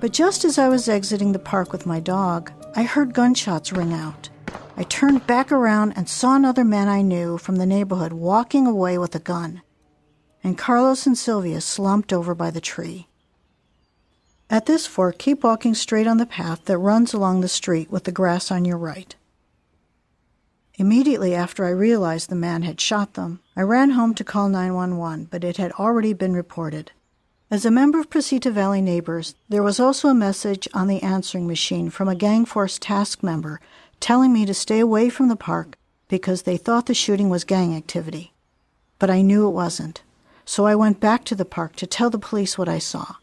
But 0.00 0.12
just 0.12 0.44
as 0.44 0.56
I 0.56 0.68
was 0.68 0.88
exiting 0.88 1.32
the 1.32 1.40
park 1.40 1.72
with 1.72 1.84
my 1.84 1.98
dog, 1.98 2.52
I 2.76 2.84
heard 2.84 3.12
gunshots 3.12 3.72
ring 3.72 3.92
out. 3.92 4.28
I 4.76 4.84
turned 4.84 5.26
back 5.26 5.50
around 5.50 5.94
and 5.96 6.08
saw 6.08 6.36
another 6.36 6.64
man 6.64 6.86
I 6.86 7.02
knew 7.02 7.38
from 7.38 7.56
the 7.56 7.66
neighborhood 7.66 8.12
walking 8.12 8.68
away 8.68 8.98
with 8.98 9.16
a 9.16 9.18
gun. 9.18 9.62
And 10.44 10.56
Carlos 10.56 11.06
and 11.06 11.18
Sylvia 11.18 11.60
slumped 11.60 12.12
over 12.12 12.36
by 12.36 12.52
the 12.52 12.60
tree. 12.60 13.08
At 14.48 14.66
this 14.66 14.86
fork, 14.86 15.18
keep 15.18 15.42
walking 15.42 15.74
straight 15.74 16.06
on 16.06 16.18
the 16.18 16.24
path 16.24 16.66
that 16.66 16.78
runs 16.78 17.12
along 17.12 17.40
the 17.40 17.48
street 17.48 17.90
with 17.90 18.04
the 18.04 18.12
grass 18.12 18.52
on 18.52 18.64
your 18.64 18.78
right. 18.78 19.16
Immediately 20.80 21.34
after 21.34 21.64
I 21.64 21.70
realized 21.70 22.30
the 22.30 22.36
man 22.36 22.62
had 22.62 22.80
shot 22.80 23.14
them, 23.14 23.40
I 23.56 23.62
ran 23.62 23.90
home 23.90 24.14
to 24.14 24.22
call 24.22 24.48
911, 24.48 25.24
but 25.28 25.42
it 25.42 25.56
had 25.56 25.72
already 25.72 26.12
been 26.12 26.34
reported. 26.34 26.92
As 27.50 27.66
a 27.66 27.70
member 27.72 27.98
of 27.98 28.08
Precita 28.08 28.52
Valley 28.52 28.80
Neighbors, 28.80 29.34
there 29.48 29.64
was 29.64 29.80
also 29.80 30.06
a 30.06 30.14
message 30.14 30.68
on 30.72 30.86
the 30.86 31.02
answering 31.02 31.48
machine 31.48 31.90
from 31.90 32.06
a 32.06 32.14
gang 32.14 32.44
force 32.44 32.78
task 32.78 33.24
member 33.24 33.60
telling 33.98 34.32
me 34.32 34.46
to 34.46 34.54
stay 34.54 34.78
away 34.78 35.10
from 35.10 35.26
the 35.26 35.34
park 35.34 35.76
because 36.06 36.42
they 36.42 36.56
thought 36.56 36.86
the 36.86 36.94
shooting 36.94 37.28
was 37.28 37.42
gang 37.42 37.74
activity. 37.74 38.32
But 39.00 39.10
I 39.10 39.20
knew 39.20 39.48
it 39.48 39.52
wasn't, 39.52 40.02
so 40.44 40.64
I 40.64 40.76
went 40.76 41.00
back 41.00 41.24
to 41.24 41.34
the 41.34 41.44
park 41.44 41.74
to 41.76 41.88
tell 41.88 42.08
the 42.08 42.20
police 42.20 42.56
what 42.56 42.68
I 42.68 42.78
saw. 42.78 43.16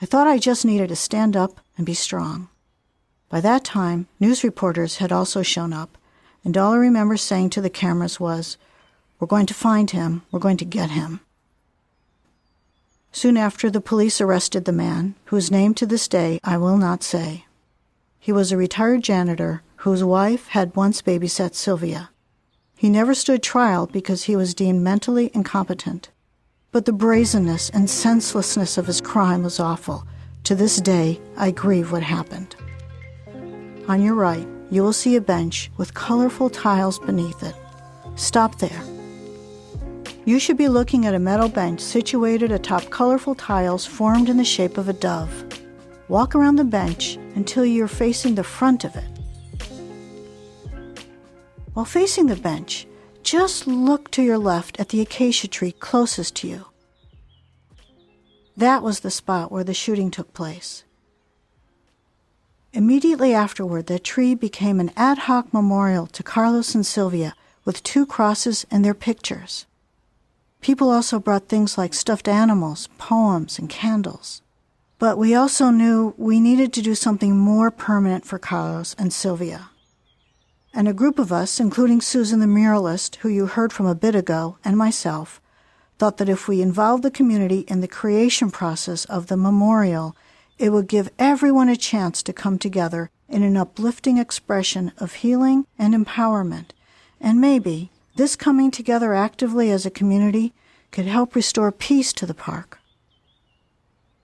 I 0.00 0.06
thought 0.06 0.26
I 0.26 0.38
just 0.38 0.64
needed 0.64 0.88
to 0.88 0.96
stand 0.96 1.36
up 1.36 1.60
and 1.76 1.84
be 1.84 1.92
strong. 1.92 2.48
By 3.28 3.42
that 3.42 3.64
time, 3.64 4.06
news 4.18 4.42
reporters 4.42 4.96
had 4.96 5.12
also 5.12 5.42
shown 5.42 5.74
up, 5.74 5.98
and 6.44 6.56
all 6.56 6.72
I 6.72 6.78
remember 6.78 7.16
saying 7.16 7.50
to 7.50 7.60
the 7.60 7.70
cameras 7.70 8.18
was, 8.18 8.56
We're 9.18 9.26
going 9.26 9.46
to 9.46 9.54
find 9.54 9.90
him, 9.90 10.22
we're 10.30 10.40
going 10.40 10.56
to 10.58 10.64
get 10.64 10.90
him. 10.90 11.20
Soon 13.12 13.36
after, 13.36 13.70
the 13.70 13.80
police 13.80 14.20
arrested 14.20 14.64
the 14.64 14.72
man, 14.72 15.16
whose 15.26 15.50
name 15.50 15.74
to 15.74 15.86
this 15.86 16.06
day 16.06 16.38
I 16.44 16.56
will 16.56 16.76
not 16.76 17.02
say. 17.02 17.44
He 18.18 18.32
was 18.32 18.52
a 18.52 18.56
retired 18.56 19.02
janitor 19.02 19.62
whose 19.76 20.04
wife 20.04 20.48
had 20.48 20.76
once 20.76 21.02
babysat 21.02 21.54
Sylvia. 21.54 22.10
He 22.76 22.88
never 22.88 23.14
stood 23.14 23.42
trial 23.42 23.86
because 23.86 24.24
he 24.24 24.36
was 24.36 24.54
deemed 24.54 24.82
mentally 24.82 25.30
incompetent. 25.34 26.10
But 26.72 26.84
the 26.84 26.92
brazenness 26.92 27.68
and 27.70 27.90
senselessness 27.90 28.78
of 28.78 28.86
his 28.86 29.00
crime 29.00 29.42
was 29.42 29.58
awful. 29.58 30.06
To 30.44 30.54
this 30.54 30.80
day, 30.80 31.20
I 31.36 31.50
grieve 31.50 31.92
what 31.92 32.02
happened. 32.02 32.54
On 33.88 34.00
your 34.00 34.14
right, 34.14 34.46
you 34.70 34.82
will 34.82 34.92
see 34.92 35.16
a 35.16 35.20
bench 35.20 35.70
with 35.76 35.94
colorful 35.94 36.48
tiles 36.48 36.98
beneath 36.98 37.42
it. 37.42 37.54
Stop 38.14 38.58
there. 38.58 38.82
You 40.24 40.38
should 40.38 40.56
be 40.56 40.68
looking 40.68 41.06
at 41.06 41.14
a 41.14 41.18
metal 41.18 41.48
bench 41.48 41.80
situated 41.80 42.52
atop 42.52 42.90
colorful 42.90 43.34
tiles 43.34 43.86
formed 43.86 44.28
in 44.28 44.36
the 44.36 44.44
shape 44.44 44.78
of 44.78 44.88
a 44.88 44.92
dove. 44.92 45.44
Walk 46.08 46.34
around 46.34 46.56
the 46.56 46.64
bench 46.64 47.16
until 47.34 47.64
you're 47.64 47.88
facing 47.88 48.34
the 48.34 48.44
front 48.44 48.84
of 48.84 48.94
it. 48.96 49.04
While 51.72 51.84
facing 51.84 52.26
the 52.26 52.36
bench, 52.36 52.86
just 53.22 53.66
look 53.66 54.10
to 54.12 54.22
your 54.22 54.38
left 54.38 54.78
at 54.78 54.90
the 54.90 55.00
acacia 55.00 55.48
tree 55.48 55.72
closest 55.72 56.36
to 56.36 56.48
you. 56.48 56.66
That 58.56 58.82
was 58.82 59.00
the 59.00 59.10
spot 59.10 59.50
where 59.50 59.64
the 59.64 59.74
shooting 59.74 60.10
took 60.10 60.34
place. 60.34 60.84
Immediately 62.72 63.34
afterward, 63.34 63.86
that 63.86 64.04
tree 64.04 64.34
became 64.34 64.78
an 64.78 64.92
ad 64.96 65.18
hoc 65.18 65.52
memorial 65.52 66.06
to 66.06 66.22
Carlos 66.22 66.74
and 66.74 66.86
Sylvia 66.86 67.34
with 67.64 67.82
two 67.82 68.06
crosses 68.06 68.64
and 68.70 68.84
their 68.84 68.94
pictures. 68.94 69.66
People 70.60 70.90
also 70.90 71.18
brought 71.18 71.48
things 71.48 71.76
like 71.76 71.94
stuffed 71.94 72.28
animals, 72.28 72.88
poems, 72.96 73.58
and 73.58 73.68
candles. 73.68 74.42
But 74.98 75.18
we 75.18 75.34
also 75.34 75.70
knew 75.70 76.14
we 76.16 76.38
needed 76.38 76.72
to 76.74 76.82
do 76.82 76.94
something 76.94 77.36
more 77.36 77.70
permanent 77.70 78.24
for 78.24 78.38
Carlos 78.38 78.94
and 78.98 79.12
Sylvia. 79.12 79.70
And 80.72 80.86
a 80.86 80.92
group 80.92 81.18
of 81.18 81.32
us, 81.32 81.58
including 81.58 82.00
Susan 82.00 82.38
the 82.38 82.46
muralist, 82.46 83.16
who 83.16 83.28
you 83.28 83.46
heard 83.46 83.72
from 83.72 83.86
a 83.86 83.94
bit 83.94 84.14
ago, 84.14 84.58
and 84.64 84.76
myself, 84.76 85.40
thought 85.98 86.18
that 86.18 86.28
if 86.28 86.46
we 86.46 86.62
involved 86.62 87.02
the 87.02 87.10
community 87.10 87.60
in 87.60 87.80
the 87.80 87.88
creation 87.88 88.50
process 88.50 89.04
of 89.06 89.26
the 89.26 89.36
memorial, 89.36 90.14
It 90.60 90.74
would 90.74 90.88
give 90.88 91.08
everyone 91.18 91.70
a 91.70 91.74
chance 91.74 92.22
to 92.22 92.34
come 92.34 92.58
together 92.58 93.08
in 93.30 93.42
an 93.42 93.56
uplifting 93.56 94.18
expression 94.18 94.92
of 94.98 95.14
healing 95.14 95.64
and 95.78 95.94
empowerment. 95.94 96.72
And 97.18 97.40
maybe 97.40 97.90
this 98.16 98.36
coming 98.36 98.70
together 98.70 99.14
actively 99.14 99.70
as 99.70 99.86
a 99.86 99.90
community 99.90 100.52
could 100.90 101.06
help 101.06 101.34
restore 101.34 101.72
peace 101.72 102.12
to 102.12 102.26
the 102.26 102.34
park. 102.34 102.78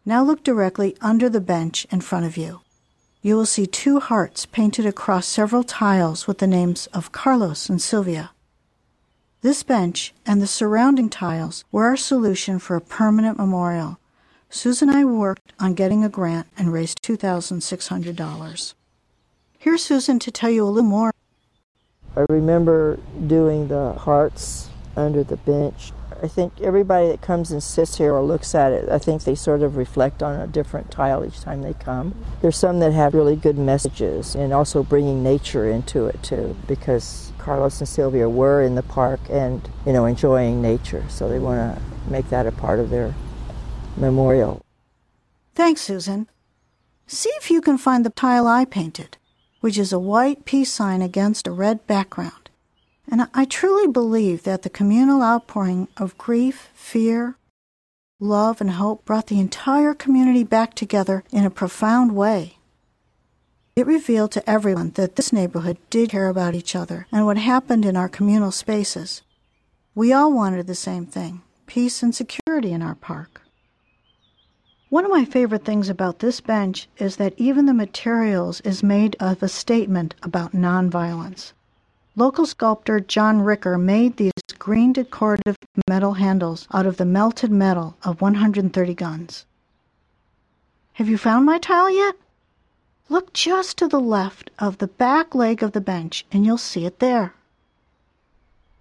Now 0.05 0.23
look 0.23 0.45
directly 0.45 0.95
under 1.01 1.31
the 1.31 1.41
bench 1.41 1.87
in 1.91 2.03
front 2.03 2.27
of 2.27 2.37
you. 2.37 2.61
You 3.23 3.35
will 3.37 3.47
see 3.47 3.67
two 3.67 3.99
hearts 3.99 4.45
painted 4.45 4.85
across 4.85 5.27
several 5.27 5.65
tiles 5.65 6.27
with 6.27 6.37
the 6.37 6.47
names 6.47 6.87
of 6.89 7.13
Carlos 7.13 7.71
and 7.71 7.81
Sylvia. 7.81 8.33
This 9.41 9.63
bench 9.63 10.13
and 10.27 10.43
the 10.43 10.47
surrounding 10.47 11.09
tiles 11.09 11.65
were 11.73 11.87
our 11.87 11.97
solution 11.97 12.59
for 12.59 12.77
a 12.77 12.83
permanent 12.83 13.39
memorial. 13.39 13.99
Susan 14.57 14.89
and 14.89 14.97
I 14.97 15.05
worked 15.05 15.53
on 15.61 15.75
getting 15.75 16.03
a 16.03 16.09
grant 16.09 16.47
and 16.57 16.73
raised 16.73 17.03
$2,600. 17.03 18.75
Here's 19.59 19.85
Susan 19.85 20.19
to 20.19 20.31
tell 20.31 20.49
you 20.49 20.65
a 20.65 20.71
little 20.71 20.89
more. 20.89 21.13
I 22.17 22.25
remember 22.31 22.99
doing 23.27 23.69
the 23.69 23.93
hearts 23.93 24.71
under 24.97 25.23
the 25.23 25.37
bench. 25.37 25.93
I 26.23 26.29
think 26.29 26.59
everybody 26.63 27.09
that 27.09 27.21
comes 27.21 27.53
and 27.53 27.63
sits 27.63 27.99
here 27.99 28.15
or 28.15 28.23
looks 28.23 28.55
at 28.55 28.73
it, 28.73 28.89
I 28.89 28.99
think 28.99 29.25
they 29.25 29.35
sort 29.35 29.61
of 29.61 29.77
reflect 29.77 30.23
on 30.23 30.41
a 30.41 30.47
different 30.47 30.91
tile 30.91 31.23
each 31.23 31.43
time 31.43 31.61
they 31.61 31.75
come. 31.75 32.15
There's 32.41 32.57
some 32.57 32.79
that 32.81 32.95
have 32.95 33.13
really 33.13 33.37
good 33.37 33.59
messages 33.59 34.35
and 34.35 34.55
also 34.55 34.83
bringing 34.83 35.23
nature 35.23 35.69
into 35.69 36.07
it 36.07 36.23
too 36.23 36.57
because 36.67 37.31
Carlos 37.37 37.79
and 37.81 37.89
Sylvia 37.89 38.31
were 38.31 38.63
in 38.63 38.75
the 38.75 38.83
park 38.83 39.21
and, 39.29 39.69
you 39.85 39.93
know, 39.93 40.07
enjoying 40.07 40.63
nature. 40.63 41.05
So 41.11 41.29
they 41.29 41.39
want 41.39 41.77
to 41.77 42.11
make 42.11 42.31
that 42.31 42.47
a 42.47 42.53
part 42.53 42.81
of 42.81 42.89
their 42.89 43.15
memorial. 43.97 44.63
Thanks, 45.55 45.81
Susan. 45.81 46.29
See 47.07 47.31
if 47.37 47.51
you 47.51 47.61
can 47.61 47.79
find 47.79 48.05
the 48.05 48.11
tile 48.11 48.47
I 48.47 48.65
painted, 48.65 49.17
which 49.61 49.79
is 49.79 49.93
a 49.93 49.99
white 49.99 50.45
peace 50.45 50.73
sign 50.73 51.03
against 51.03 51.47
a 51.47 51.53
red 51.53 51.87
background. 51.87 52.51
And 53.11 53.29
I 53.33 53.45
truly 53.45 53.87
believe 53.87 54.43
that 54.43 54.63
the 54.63 54.71
communal 54.71 55.23
outpouring 55.23 55.89
of 55.97 56.19
grief, 56.19 56.69
fear, 56.75 57.37
love, 58.19 58.61
and 58.61 58.73
hope 58.73 59.05
brought 59.05 59.29
the 59.29 59.39
entire 59.39 59.95
community 59.95 60.43
back 60.43 60.75
together 60.75 61.23
in 61.31 61.45
a 61.45 61.51
profound 61.51 62.17
way. 62.17 62.57
It 63.77 63.87
revealed 63.87 64.33
to 64.33 64.51
everyone 64.51 64.91
that 64.93 65.17
this 65.17 65.33
neighborhood 65.33 65.77
did 65.91 66.11
care 66.11 66.29
about 66.29 66.55
each 66.55 66.75
other 66.75 67.07
and 67.13 67.27
what 67.27 67.37
happened 67.37 67.85
in 67.85 67.97
our 67.97 68.09
communal 68.09 68.51
spaces. 68.51 69.23
We 69.95 70.13
all 70.13 70.33
wanted 70.33 70.67
the 70.67 70.75
same 70.75 71.07
thing 71.07 71.43
peace 71.67 72.03
and 72.03 72.15
security 72.15 72.73
in 72.73 72.83
our 72.83 72.95
park. 72.95 73.43
One 74.89 75.05
of 75.05 75.11
my 75.11 75.25
favorite 75.25 75.65
things 75.65 75.89
about 75.89 76.21
this 76.21 76.41
bench 76.41 76.89
is 76.97 77.17
that 77.17 77.35
even 77.37 77.67
the 77.67 77.75
materials 77.75 78.61
is 78.61 78.85
made 78.85 79.17
of 79.19 79.43
a 79.43 79.49
statement 79.49 80.15
about 80.23 80.53
nonviolence. 80.53 81.53
Local 82.15 82.47
sculptor 82.47 83.01
John 83.01 83.41
Ricker 83.41 83.79
made 83.79 84.17
these 84.17 84.33
green 84.61 84.93
decorative 84.93 85.57
metal 85.89 86.15
handles 86.15 86.69
out 86.73 86.87
of 86.87 86.99
the 86.99 87.05
melted 87.05 87.51
metal 87.51 87.97
of 88.05 88.21
130 88.21 88.95
guns. 88.95 89.45
Have 90.93 91.09
you 91.09 91.19
found 91.19 91.45
my 91.45 91.59
tile 91.59 91.91
yet? 91.91 92.15
Look 93.09 93.33
just 93.33 93.77
to 93.79 93.89
the 93.89 94.01
left 94.01 94.51
of 94.61 94.79
the 94.79 94.87
back 94.87 95.35
leg 95.35 95.65
of 95.65 95.73
the 95.73 95.81
bench 95.81 96.25
and 96.31 96.47
you'll 96.47 96.59
see 96.59 96.87
it 96.87 97.01
there. 97.01 97.35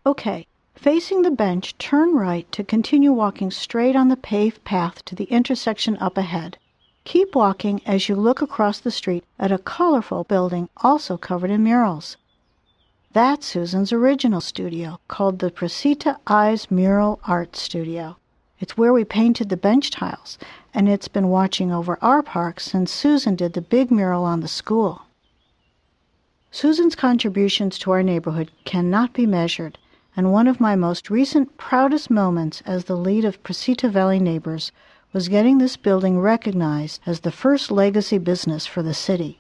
Okay, 0.06 0.46
facing 0.76 1.22
the 1.22 1.32
bench, 1.32 1.78
turn 1.78 2.14
right 2.14 2.50
to 2.52 2.64
continue 2.64 3.12
walking 3.12 3.50
straight 3.50 3.96
on 3.96 4.10
the 4.10 4.18
paved 4.18 4.64
path 4.64 5.04
to 5.06 5.16
the 5.16 5.26
intersection 5.26 5.98
up 5.98 6.18
ahead. 6.18 6.58
Keep 7.06 7.36
walking 7.36 7.82
as 7.86 8.10
you 8.10 8.16
look 8.16 8.42
across 8.42 8.80
the 8.80 8.92
street 8.92 9.24
at 9.40 9.52
a 9.52 9.58
colorful 9.58 10.24
building 10.24 10.70
also 10.78 11.18
covered 11.18 11.52
in 11.52 11.64
murals. 11.64 12.18
That's 13.14 13.46
Susan's 13.46 13.94
original 13.94 14.42
studio, 14.42 15.00
called 15.08 15.40
the 15.40 15.50
Precita 15.50 16.18
Eyes 16.28 16.70
Mural 16.70 17.20
Art 17.26 17.56
Studio. 17.56 18.18
It's 18.60 18.78
where 18.78 18.92
we 18.92 19.06
painted 19.06 19.50
the 19.50 19.58
bench 19.58 19.90
tiles, 19.90 20.38
and 20.74 20.90
it's 20.90 21.08
been 21.08 21.30
watching 21.30 21.72
over 21.72 21.98
our 22.02 22.22
park 22.24 22.60
since 22.60 22.92
Susan 22.92 23.36
did 23.36 23.54
the 23.54 23.62
big 23.62 23.92
mural 23.92 24.24
on 24.24 24.40
the 24.40 24.48
school. 24.48 25.04
Susan's 26.52 26.96
contributions 26.96 27.78
to 27.80 27.92
our 27.92 28.02
neighborhood 28.02 28.50
cannot 28.64 29.14
be 29.14 29.26
measured, 29.26 29.78
and 30.16 30.32
one 30.32 30.48
of 30.48 30.60
my 30.60 30.76
most 30.76 31.10
recent 31.10 31.58
proudest 31.58 32.10
moments 32.10 32.62
as 32.66 32.86
the 32.86 32.96
lead 32.96 33.26
of 33.26 33.42
Precita 33.44 33.90
Valley 33.90 34.20
Neighbors 34.20 34.72
was 35.12 35.30
getting 35.30 35.58
this 35.58 35.78
building 35.78 36.20
recognized 36.20 37.02
as 37.06 37.22
the 37.22 37.32
first 37.32 37.72
legacy 37.72 38.18
business 38.18 38.66
for 38.66 38.84
the 38.84 38.94
city. 38.94 39.40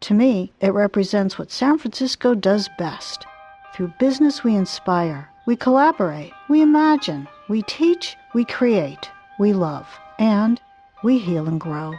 To 0.00 0.14
me, 0.14 0.52
it 0.60 0.72
represents 0.72 1.38
what 1.38 1.50
San 1.50 1.78
Francisco 1.78 2.34
does 2.34 2.68
best. 2.78 3.26
Through 3.74 3.94
business, 3.98 4.44
we 4.44 4.54
inspire, 4.54 5.28
we 5.46 5.56
collaborate, 5.56 6.32
we 6.48 6.62
imagine, 6.62 7.28
we 7.48 7.62
teach, 7.62 8.16
we 8.34 8.44
create, 8.44 9.10
we 9.38 9.52
love, 9.52 9.86
and 10.18 10.60
we 11.02 11.18
heal 11.18 11.48
and 11.48 11.60
grow. 11.60 11.94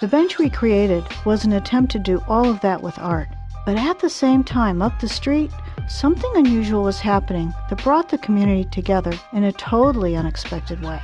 The 0.00 0.08
bench 0.08 0.38
we 0.38 0.50
created 0.50 1.04
was 1.24 1.44
an 1.44 1.52
attempt 1.52 1.92
to 1.92 1.98
do 1.98 2.20
all 2.26 2.48
of 2.48 2.60
that 2.60 2.82
with 2.82 2.98
art. 2.98 3.28
But 3.64 3.76
at 3.76 4.00
the 4.00 4.10
same 4.10 4.42
time, 4.42 4.82
up 4.82 4.98
the 4.98 5.08
street, 5.08 5.52
something 5.88 6.30
unusual 6.34 6.82
was 6.82 7.00
happening 7.00 7.52
that 7.68 7.82
brought 7.82 8.08
the 8.08 8.18
community 8.18 8.64
together 8.64 9.12
in 9.32 9.44
a 9.44 9.52
totally 9.52 10.16
unexpected 10.16 10.82
way. 10.82 11.00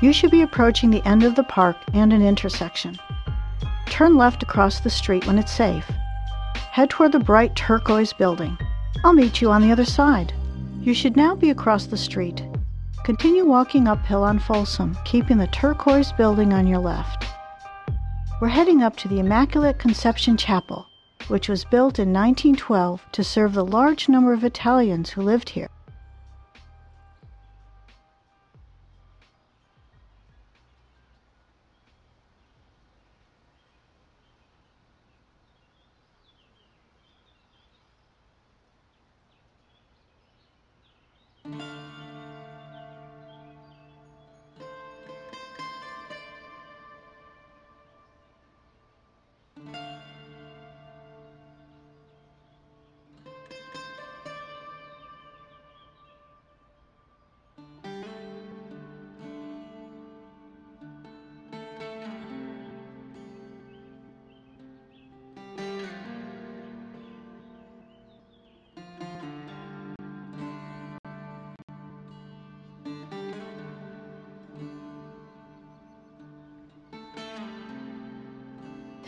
You 0.00 0.12
should 0.12 0.30
be 0.30 0.42
approaching 0.42 0.90
the 0.90 1.06
end 1.06 1.22
of 1.22 1.34
the 1.34 1.44
park 1.44 1.76
and 1.94 2.12
an 2.12 2.22
intersection. 2.22 2.98
Turn 3.86 4.16
left 4.16 4.42
across 4.42 4.80
the 4.80 4.90
street 4.90 5.26
when 5.26 5.38
it's 5.38 5.52
safe. 5.52 5.88
Head 6.70 6.90
toward 6.90 7.12
the 7.12 7.18
bright 7.18 7.54
turquoise 7.54 8.12
building. 8.12 8.58
I'll 9.04 9.12
meet 9.12 9.40
you 9.40 9.50
on 9.50 9.62
the 9.62 9.70
other 9.70 9.84
side. 9.84 10.32
You 10.80 10.94
should 10.94 11.16
now 11.16 11.34
be 11.34 11.50
across 11.50 11.86
the 11.86 11.96
street. 11.96 12.42
Continue 13.04 13.44
walking 13.44 13.88
uphill 13.88 14.24
on 14.24 14.38
Folsom, 14.38 14.96
keeping 15.04 15.38
the 15.38 15.46
turquoise 15.48 16.12
building 16.12 16.52
on 16.52 16.66
your 16.66 16.78
left. 16.78 17.26
We're 18.40 18.48
heading 18.48 18.82
up 18.82 18.96
to 18.96 19.08
the 19.08 19.20
Immaculate 19.20 19.78
Conception 19.78 20.36
Chapel, 20.36 20.86
which 21.28 21.48
was 21.48 21.64
built 21.64 21.98
in 21.98 22.12
1912 22.12 23.04
to 23.12 23.24
serve 23.24 23.54
the 23.54 23.64
large 23.64 24.08
number 24.08 24.32
of 24.32 24.44
Italians 24.44 25.10
who 25.10 25.22
lived 25.22 25.50
here. 25.50 25.68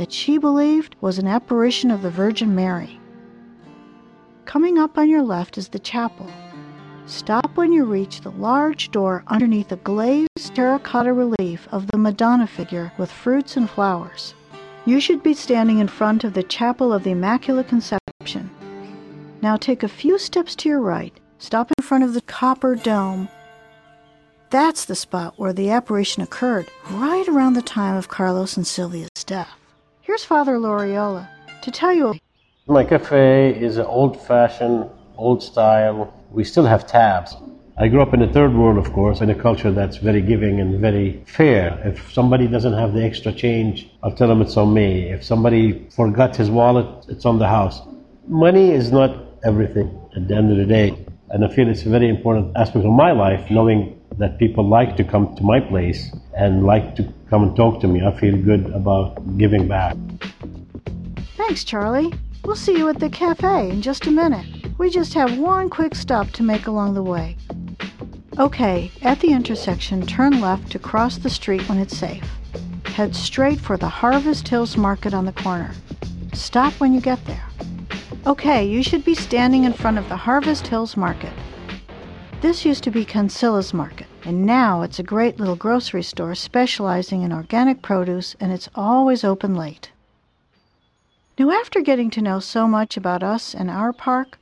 That 0.04 0.12
she 0.12 0.36
believed 0.36 0.94
was 1.00 1.18
an 1.18 1.26
apparition 1.26 1.90
of 1.90 2.02
the 2.02 2.10
Virgin 2.10 2.54
Mary. 2.54 3.00
Coming 4.44 4.76
up 4.76 4.98
on 4.98 5.08
your 5.08 5.22
left 5.22 5.56
is 5.56 5.68
the 5.68 5.78
chapel. 5.78 6.30
Stop 7.06 7.56
when 7.56 7.72
you 7.72 7.86
reach 7.86 8.20
the 8.20 8.32
large 8.32 8.90
door 8.90 9.24
underneath 9.28 9.72
a 9.72 9.76
glazed 9.76 10.54
terracotta 10.54 11.10
relief 11.10 11.66
of 11.72 11.86
the 11.86 11.96
Madonna 11.96 12.46
figure 12.46 12.92
with 12.98 13.10
fruits 13.10 13.56
and 13.56 13.70
flowers. 13.70 14.34
You 14.84 15.00
should 15.00 15.22
be 15.22 15.32
standing 15.32 15.78
in 15.78 15.88
front 15.88 16.22
of 16.22 16.34
the 16.34 16.42
Chapel 16.42 16.92
of 16.92 17.02
the 17.02 17.12
Immaculate 17.12 17.68
Conception. 17.68 18.50
Now 19.40 19.56
take 19.56 19.82
a 19.82 19.88
few 19.88 20.18
steps 20.18 20.54
to 20.56 20.68
your 20.68 20.82
right. 20.82 21.18
Stop 21.38 21.72
in 21.78 21.82
front 21.82 22.04
of 22.04 22.12
the 22.12 22.20
copper 22.20 22.74
dome. 22.74 23.30
That's 24.50 24.84
the 24.84 24.96
spot 24.96 25.38
where 25.38 25.54
the 25.54 25.70
apparition 25.70 26.22
occurred, 26.22 26.70
right 26.90 27.26
around 27.26 27.54
the 27.54 27.62
time 27.62 27.96
of 27.96 28.08
Carlos 28.08 28.58
and 28.58 28.66
Sylvia's 28.66 29.24
death. 29.24 29.48
Here's 30.06 30.22
Father 30.22 30.58
Loriola 30.58 31.26
to 31.62 31.70
tell 31.70 31.94
you. 31.94 32.12
My 32.66 32.84
cafe 32.84 33.58
is 33.58 33.78
old 33.78 34.20
fashioned, 34.20 34.90
old 35.16 35.42
style. 35.42 36.12
We 36.30 36.44
still 36.44 36.66
have 36.66 36.86
tabs. 36.86 37.34
I 37.78 37.88
grew 37.88 38.02
up 38.02 38.12
in 38.12 38.20
the 38.20 38.26
third 38.26 38.52
world, 38.52 38.76
of 38.76 38.92
course, 38.92 39.22
in 39.22 39.30
a 39.30 39.34
culture 39.34 39.72
that's 39.72 39.96
very 39.96 40.20
giving 40.20 40.60
and 40.60 40.78
very 40.78 41.24
fair. 41.26 41.80
If 41.86 42.12
somebody 42.12 42.46
doesn't 42.46 42.74
have 42.74 42.92
the 42.92 43.02
extra 43.02 43.32
change, 43.32 43.88
I'll 44.02 44.12
tell 44.14 44.28
them 44.28 44.42
it's 44.42 44.58
on 44.58 44.74
me. 44.74 45.08
If 45.10 45.24
somebody 45.24 45.88
forgot 45.88 46.36
his 46.36 46.50
wallet, 46.50 47.06
it's 47.08 47.24
on 47.24 47.38
the 47.38 47.48
house. 47.48 47.80
Money 48.28 48.72
is 48.72 48.92
not 48.92 49.16
everything 49.42 49.88
at 50.16 50.28
the 50.28 50.36
end 50.36 50.52
of 50.52 50.58
the 50.58 50.66
day. 50.66 51.02
And 51.30 51.46
I 51.46 51.48
feel 51.48 51.66
it's 51.66 51.86
a 51.86 51.88
very 51.88 52.10
important 52.10 52.54
aspect 52.58 52.84
of 52.84 52.92
my 52.92 53.12
life, 53.12 53.50
knowing 53.50 53.98
that 54.18 54.38
people 54.38 54.66
like 54.68 54.96
to 54.96 55.04
come 55.04 55.34
to 55.36 55.42
my 55.42 55.60
place 55.60 56.14
and 56.36 56.64
like 56.64 56.94
to 56.96 57.12
come 57.30 57.42
and 57.42 57.56
talk 57.56 57.80
to 57.80 57.88
me. 57.88 58.04
I 58.04 58.12
feel 58.18 58.36
good 58.36 58.66
about 58.66 59.38
giving 59.38 59.68
back. 59.68 59.96
Thanks, 61.36 61.64
Charlie. 61.64 62.12
We'll 62.44 62.56
see 62.56 62.76
you 62.76 62.88
at 62.88 63.00
the 63.00 63.08
cafe 63.08 63.70
in 63.70 63.82
just 63.82 64.06
a 64.06 64.10
minute. 64.10 64.46
We 64.78 64.90
just 64.90 65.14
have 65.14 65.38
one 65.38 65.70
quick 65.70 65.94
stop 65.94 66.30
to 66.32 66.42
make 66.42 66.66
along 66.66 66.94
the 66.94 67.02
way. 67.02 67.36
Okay, 68.38 68.90
at 69.02 69.20
the 69.20 69.32
intersection, 69.32 70.04
turn 70.06 70.40
left 70.40 70.72
to 70.72 70.78
cross 70.78 71.18
the 71.18 71.30
street 71.30 71.68
when 71.68 71.78
it's 71.78 71.96
safe. 71.96 72.28
Head 72.86 73.14
straight 73.14 73.60
for 73.60 73.76
the 73.76 73.88
Harvest 73.88 74.48
Hills 74.48 74.76
Market 74.76 75.14
on 75.14 75.24
the 75.24 75.32
corner. 75.32 75.72
Stop 76.32 76.72
when 76.74 76.92
you 76.92 77.00
get 77.00 77.24
there. 77.26 77.44
Okay, 78.26 78.66
you 78.66 78.82
should 78.82 79.04
be 79.04 79.14
standing 79.14 79.64
in 79.64 79.72
front 79.72 79.98
of 79.98 80.08
the 80.08 80.16
Harvest 80.16 80.66
Hills 80.66 80.96
Market. 80.96 81.32
This 82.44 82.66
used 82.66 82.84
to 82.84 82.90
be 82.90 83.06
Cancilla's 83.06 83.72
Market, 83.72 84.06
and 84.22 84.44
now 84.44 84.82
it's 84.82 84.98
a 84.98 85.02
great 85.02 85.38
little 85.38 85.56
grocery 85.56 86.02
store 86.02 86.34
specializing 86.34 87.22
in 87.22 87.32
organic 87.32 87.80
produce, 87.80 88.36
and 88.38 88.52
it's 88.52 88.68
always 88.74 89.24
open 89.24 89.54
late. 89.54 89.92
Now, 91.38 91.50
after 91.50 91.80
getting 91.80 92.10
to 92.10 92.20
know 92.20 92.40
so 92.40 92.68
much 92.68 92.98
about 92.98 93.22
us 93.22 93.54
and 93.54 93.70
our 93.70 93.94
park, 93.94 94.38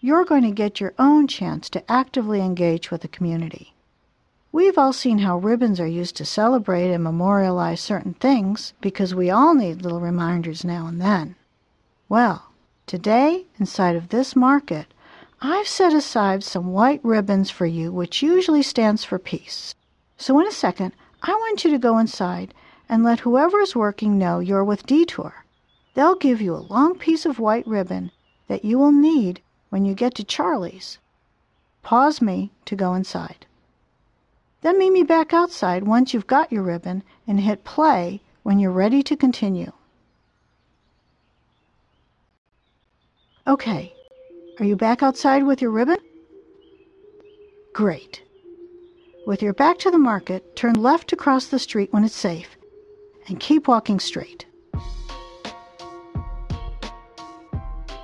you're 0.00 0.24
going 0.24 0.42
to 0.42 0.50
get 0.50 0.80
your 0.80 0.94
own 0.98 1.28
chance 1.28 1.70
to 1.70 1.88
actively 1.88 2.40
engage 2.40 2.90
with 2.90 3.02
the 3.02 3.06
community. 3.06 3.72
We've 4.50 4.76
all 4.76 4.92
seen 4.92 5.18
how 5.18 5.38
ribbons 5.38 5.78
are 5.78 5.86
used 5.86 6.16
to 6.16 6.24
celebrate 6.24 6.92
and 6.92 7.04
memorialize 7.04 7.80
certain 7.80 8.14
things 8.14 8.72
because 8.80 9.14
we 9.14 9.30
all 9.30 9.54
need 9.54 9.82
little 9.82 10.00
reminders 10.00 10.64
now 10.64 10.88
and 10.88 11.00
then. 11.00 11.36
Well, 12.08 12.50
today, 12.88 13.46
inside 13.60 13.94
of 13.94 14.08
this 14.08 14.34
market, 14.34 14.92
I've 15.40 15.68
set 15.68 15.92
aside 15.92 16.42
some 16.42 16.72
white 16.72 17.00
ribbons 17.04 17.48
for 17.48 17.64
you, 17.64 17.92
which 17.92 18.22
usually 18.22 18.62
stands 18.62 19.04
for 19.04 19.20
peace. 19.20 19.74
So, 20.16 20.38
in 20.40 20.46
a 20.46 20.52
second, 20.52 20.94
I 21.22 21.32
want 21.32 21.64
you 21.64 21.70
to 21.70 21.78
go 21.78 21.98
inside 21.98 22.54
and 22.88 23.04
let 23.04 23.20
whoever 23.20 23.60
is 23.60 23.76
working 23.76 24.18
know 24.18 24.40
you're 24.40 24.64
with 24.64 24.86
Detour. 24.86 25.44
They'll 25.94 26.16
give 26.16 26.40
you 26.40 26.54
a 26.54 26.66
long 26.72 26.98
piece 26.98 27.24
of 27.24 27.38
white 27.38 27.66
ribbon 27.68 28.10
that 28.48 28.64
you 28.64 28.78
will 28.78 28.90
need 28.92 29.40
when 29.70 29.84
you 29.84 29.94
get 29.94 30.16
to 30.16 30.24
Charlie's. 30.24 30.98
Pause 31.82 32.20
me 32.20 32.50
to 32.64 32.74
go 32.74 32.94
inside. 32.94 33.46
Then 34.62 34.78
meet 34.78 34.90
me 34.90 35.04
back 35.04 35.32
outside 35.32 35.84
once 35.84 36.12
you've 36.12 36.26
got 36.26 36.50
your 36.50 36.64
ribbon 36.64 37.04
and 37.28 37.40
hit 37.40 37.62
play 37.62 38.22
when 38.42 38.58
you're 38.58 38.72
ready 38.72 39.04
to 39.04 39.16
continue. 39.16 39.70
Okay, 43.46 43.94
are 44.58 44.64
you 44.64 44.76
back 44.76 45.02
outside 45.02 45.44
with 45.44 45.62
your 45.62 45.70
ribbon? 45.70 45.98
Great. 47.72 48.22
With 49.26 49.42
your 49.42 49.52
back 49.52 49.78
to 49.80 49.90
the 49.90 49.98
market, 49.98 50.56
turn 50.56 50.74
left 50.74 51.08
to 51.08 51.16
cross 51.16 51.46
the 51.46 51.58
street 51.58 51.92
when 51.92 52.02
it's 52.02 52.16
safe, 52.16 52.56
and 53.28 53.38
keep 53.38 53.68
walking 53.68 54.00
straight. 54.00 54.46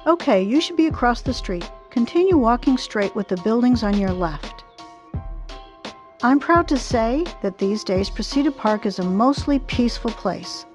Okay, 0.06 0.42
you 0.42 0.60
should 0.60 0.76
be 0.76 0.86
across 0.86 1.22
the 1.22 1.32
street. 1.32 1.68
Continue 1.90 2.36
walking 2.36 2.76
straight 2.76 3.14
with 3.16 3.28
the 3.28 3.38
buildings 3.38 3.82
on 3.82 3.98
your 3.98 4.12
left. 4.12 4.64
I'm 6.22 6.38
proud 6.38 6.68
to 6.68 6.78
say 6.78 7.24
that 7.42 7.58
these 7.58 7.84
days 7.84 8.10
Precita 8.10 8.54
Park 8.54 8.86
is 8.86 8.98
a 8.98 9.04
mostly 9.04 9.58
peaceful 9.60 10.10
place. 10.10 10.66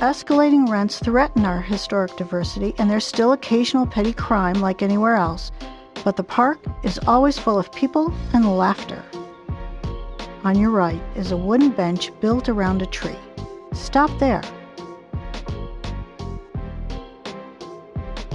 Escalating 0.00 0.68
rents 0.68 0.98
threaten 0.98 1.46
our 1.46 1.62
historic 1.62 2.14
diversity, 2.16 2.74
and 2.76 2.90
there's 2.90 3.06
still 3.06 3.32
occasional 3.32 3.86
petty 3.86 4.12
crime 4.12 4.60
like 4.60 4.82
anywhere 4.82 5.14
else, 5.14 5.50
but 6.04 6.16
the 6.16 6.22
park 6.22 6.58
is 6.82 7.00
always 7.06 7.38
full 7.38 7.58
of 7.58 7.72
people 7.72 8.12
and 8.34 8.58
laughter. 8.58 9.02
On 10.44 10.58
your 10.58 10.68
right 10.68 11.00
is 11.14 11.32
a 11.32 11.36
wooden 11.36 11.70
bench 11.70 12.10
built 12.20 12.50
around 12.50 12.82
a 12.82 12.86
tree. 12.86 13.16
Stop 13.72 14.10
there. 14.18 14.42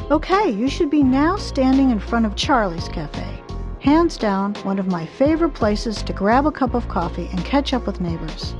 Okay, 0.09 0.49
you 0.49 0.67
should 0.67 0.89
be 0.89 1.03
now 1.03 1.35
standing 1.37 1.91
in 1.91 1.99
front 1.99 2.25
of 2.25 2.35
Charlie's 2.35 2.89
Cafe. 2.89 3.39
Hands 3.81 4.17
down, 4.17 4.55
one 4.63 4.79
of 4.79 4.87
my 4.87 5.05
favorite 5.05 5.53
places 5.53 6.01
to 6.01 6.11
grab 6.11 6.47
a 6.47 6.51
cup 6.51 6.73
of 6.73 6.87
coffee 6.87 7.29
and 7.31 7.45
catch 7.45 7.71
up 7.71 7.85
with 7.85 8.01
neighbors. 8.01 8.55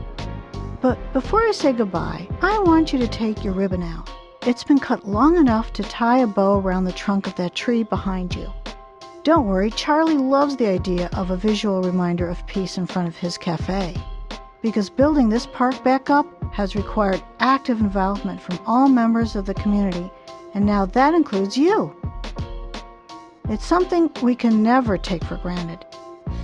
But 0.82 0.98
before 1.14 1.42
I 1.42 1.52
say 1.52 1.74
goodbye, 1.74 2.28
I 2.42 2.58
want 2.60 2.92
you 2.92 2.98
to 3.00 3.08
take 3.08 3.44
your 3.44 3.54
ribbon 3.54 3.84
out. 3.84 4.10
It's 4.48 4.64
been 4.64 4.80
cut 4.80 5.08
long 5.08 5.38
enough 5.38 5.72
to 5.74 5.84
tie 5.84 6.20
a 6.20 6.28
bow 6.28 6.60
around 6.60 6.86
the 6.86 6.92
trunk 6.92 7.28
of 7.28 7.36
that 7.36 7.54
tree 7.54 7.84
behind 7.84 8.34
you. 8.34 8.52
Don't 9.24 9.46
worry, 9.46 9.70
Charlie 9.70 10.18
loves 10.18 10.58
the 10.58 10.68
idea 10.68 11.08
of 11.14 11.30
a 11.30 11.38
visual 11.38 11.84
reminder 11.84 12.28
of 12.28 12.46
peace 12.48 12.80
in 12.80 12.88
front 12.88 13.08
of 13.08 13.16
his 13.16 13.38
cafe. 13.38 13.96
Because 14.64 14.90
building 14.90 15.30
this 15.30 15.46
park 15.46 15.84
back 15.84 16.10
up 16.10 16.26
has 16.52 16.76
required 16.76 17.22
active 17.40 17.80
involvement 17.80 18.42
from 18.42 18.60
all 18.66 18.90
members 18.90 19.36
of 19.36 19.46
the 19.46 19.54
community, 19.54 20.10
and 20.56 20.66
now 20.66 20.88
that 20.88 21.14
includes 21.14 21.56
you. 21.56 21.96
It's 23.50 23.66
something 23.66 24.10
we 24.24 24.34
can 24.34 24.64
never 24.64 24.98
take 24.98 25.24
for 25.24 25.38
granted. 25.38 25.86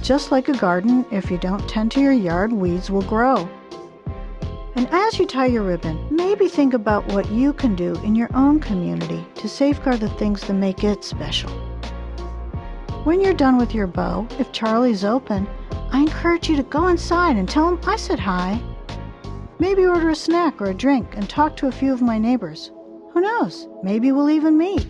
Just 0.04 0.32
like 0.32 0.48
a 0.48 0.58
garden, 0.58 1.04
if 1.10 1.32
you 1.32 1.40
don't 1.40 1.68
tend 1.68 1.92
to 1.94 2.02
your 2.02 2.14
yard, 2.14 2.54
weeds 2.54 2.92
will 2.92 3.02
grow. 3.02 3.50
And 4.78 4.88
as 4.92 5.18
you 5.18 5.26
tie 5.26 5.48
your 5.48 5.64
ribbon, 5.64 5.98
maybe 6.12 6.48
think 6.48 6.76
about 6.76 7.12
what 7.12 7.32
you 7.32 7.52
can 7.52 7.74
do 7.74 7.96
in 8.04 8.14
your 8.14 8.30
own 8.36 8.60
community 8.60 9.26
to 9.34 9.50
safeguard 9.50 10.00
the 10.00 10.10
things 10.10 10.42
that 10.42 10.54
make 10.54 10.84
it 10.84 11.04
special. 11.04 11.50
When 13.04 13.20
you're 13.20 13.34
done 13.34 13.58
with 13.58 13.74
your 13.74 13.88
bow, 13.88 14.28
if 14.38 14.52
Charlie's 14.52 15.04
open, 15.04 15.48
I 15.92 16.02
encourage 16.02 16.48
you 16.48 16.56
to 16.58 16.62
go 16.62 16.90
inside 16.90 17.38
and 17.38 17.50
tell 17.50 17.68
him 17.68 17.80
I 17.88 17.96
said 17.96 18.20
hi. 18.20 18.62
Maybe 19.58 19.84
order 19.84 20.12
a 20.12 20.16
snack 20.16 20.62
or 20.62 20.68
a 20.68 20.76
drink 20.76 21.08
and 21.16 21.28
talk 21.28 21.58
to 21.58 21.68
a 21.68 21.72
few 21.72 21.92
of 21.92 22.04
my 22.04 22.20
neighbors. 22.20 22.70
Who 23.14 23.22
knows? 23.22 23.68
Maybe 23.82 24.12
we'll 24.12 24.30
even 24.30 24.60
meet. 24.60 24.86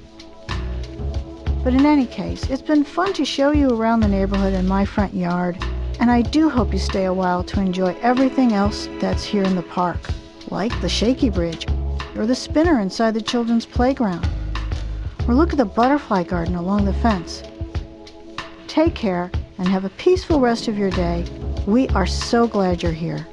But 1.63 1.73
in 1.73 1.85
any 1.85 2.07
case, 2.07 2.49
it's 2.49 2.61
been 2.61 2.83
fun 2.83 3.13
to 3.13 3.23
show 3.23 3.53
you 3.53 3.69
around 3.69 4.01
the 4.01 4.09
neighborhood 4.09 4.51
and 4.51 4.67
my 4.67 4.83
front 4.83 5.13
yard 5.13 5.57
and 5.99 6.11
I 6.11 6.21
do 6.21 6.49
hope 6.49 6.73
you 6.73 6.79
stay 6.79 7.05
a 7.05 7.13
while 7.13 7.43
to 7.45 7.59
enjoy 7.59 7.97
everything 8.01 8.53
else 8.53 8.87
that's 8.99 9.23
here 9.23 9.43
in 9.43 9.55
the 9.55 9.63
park, 9.63 9.97
like 10.49 10.79
the 10.81 10.89
Shaky 10.89 11.29
Bridge, 11.29 11.67
or 12.15 12.25
the 12.25 12.35
spinner 12.35 12.79
inside 12.79 13.13
the 13.13 13.21
children's 13.21 13.65
playground, 13.65 14.27
or 15.27 15.33
look 15.33 15.51
at 15.51 15.57
the 15.57 15.65
butterfly 15.65 16.23
garden 16.23 16.55
along 16.55 16.85
the 16.85 16.93
fence. 16.93 17.43
Take 18.67 18.95
care 18.95 19.31
and 19.57 19.67
have 19.67 19.85
a 19.85 19.89
peaceful 19.89 20.39
rest 20.39 20.67
of 20.67 20.77
your 20.77 20.91
day. 20.91 21.25
We 21.65 21.87
are 21.89 22.05
so 22.05 22.47
glad 22.47 22.83
you're 22.83 22.91
here. 22.91 23.25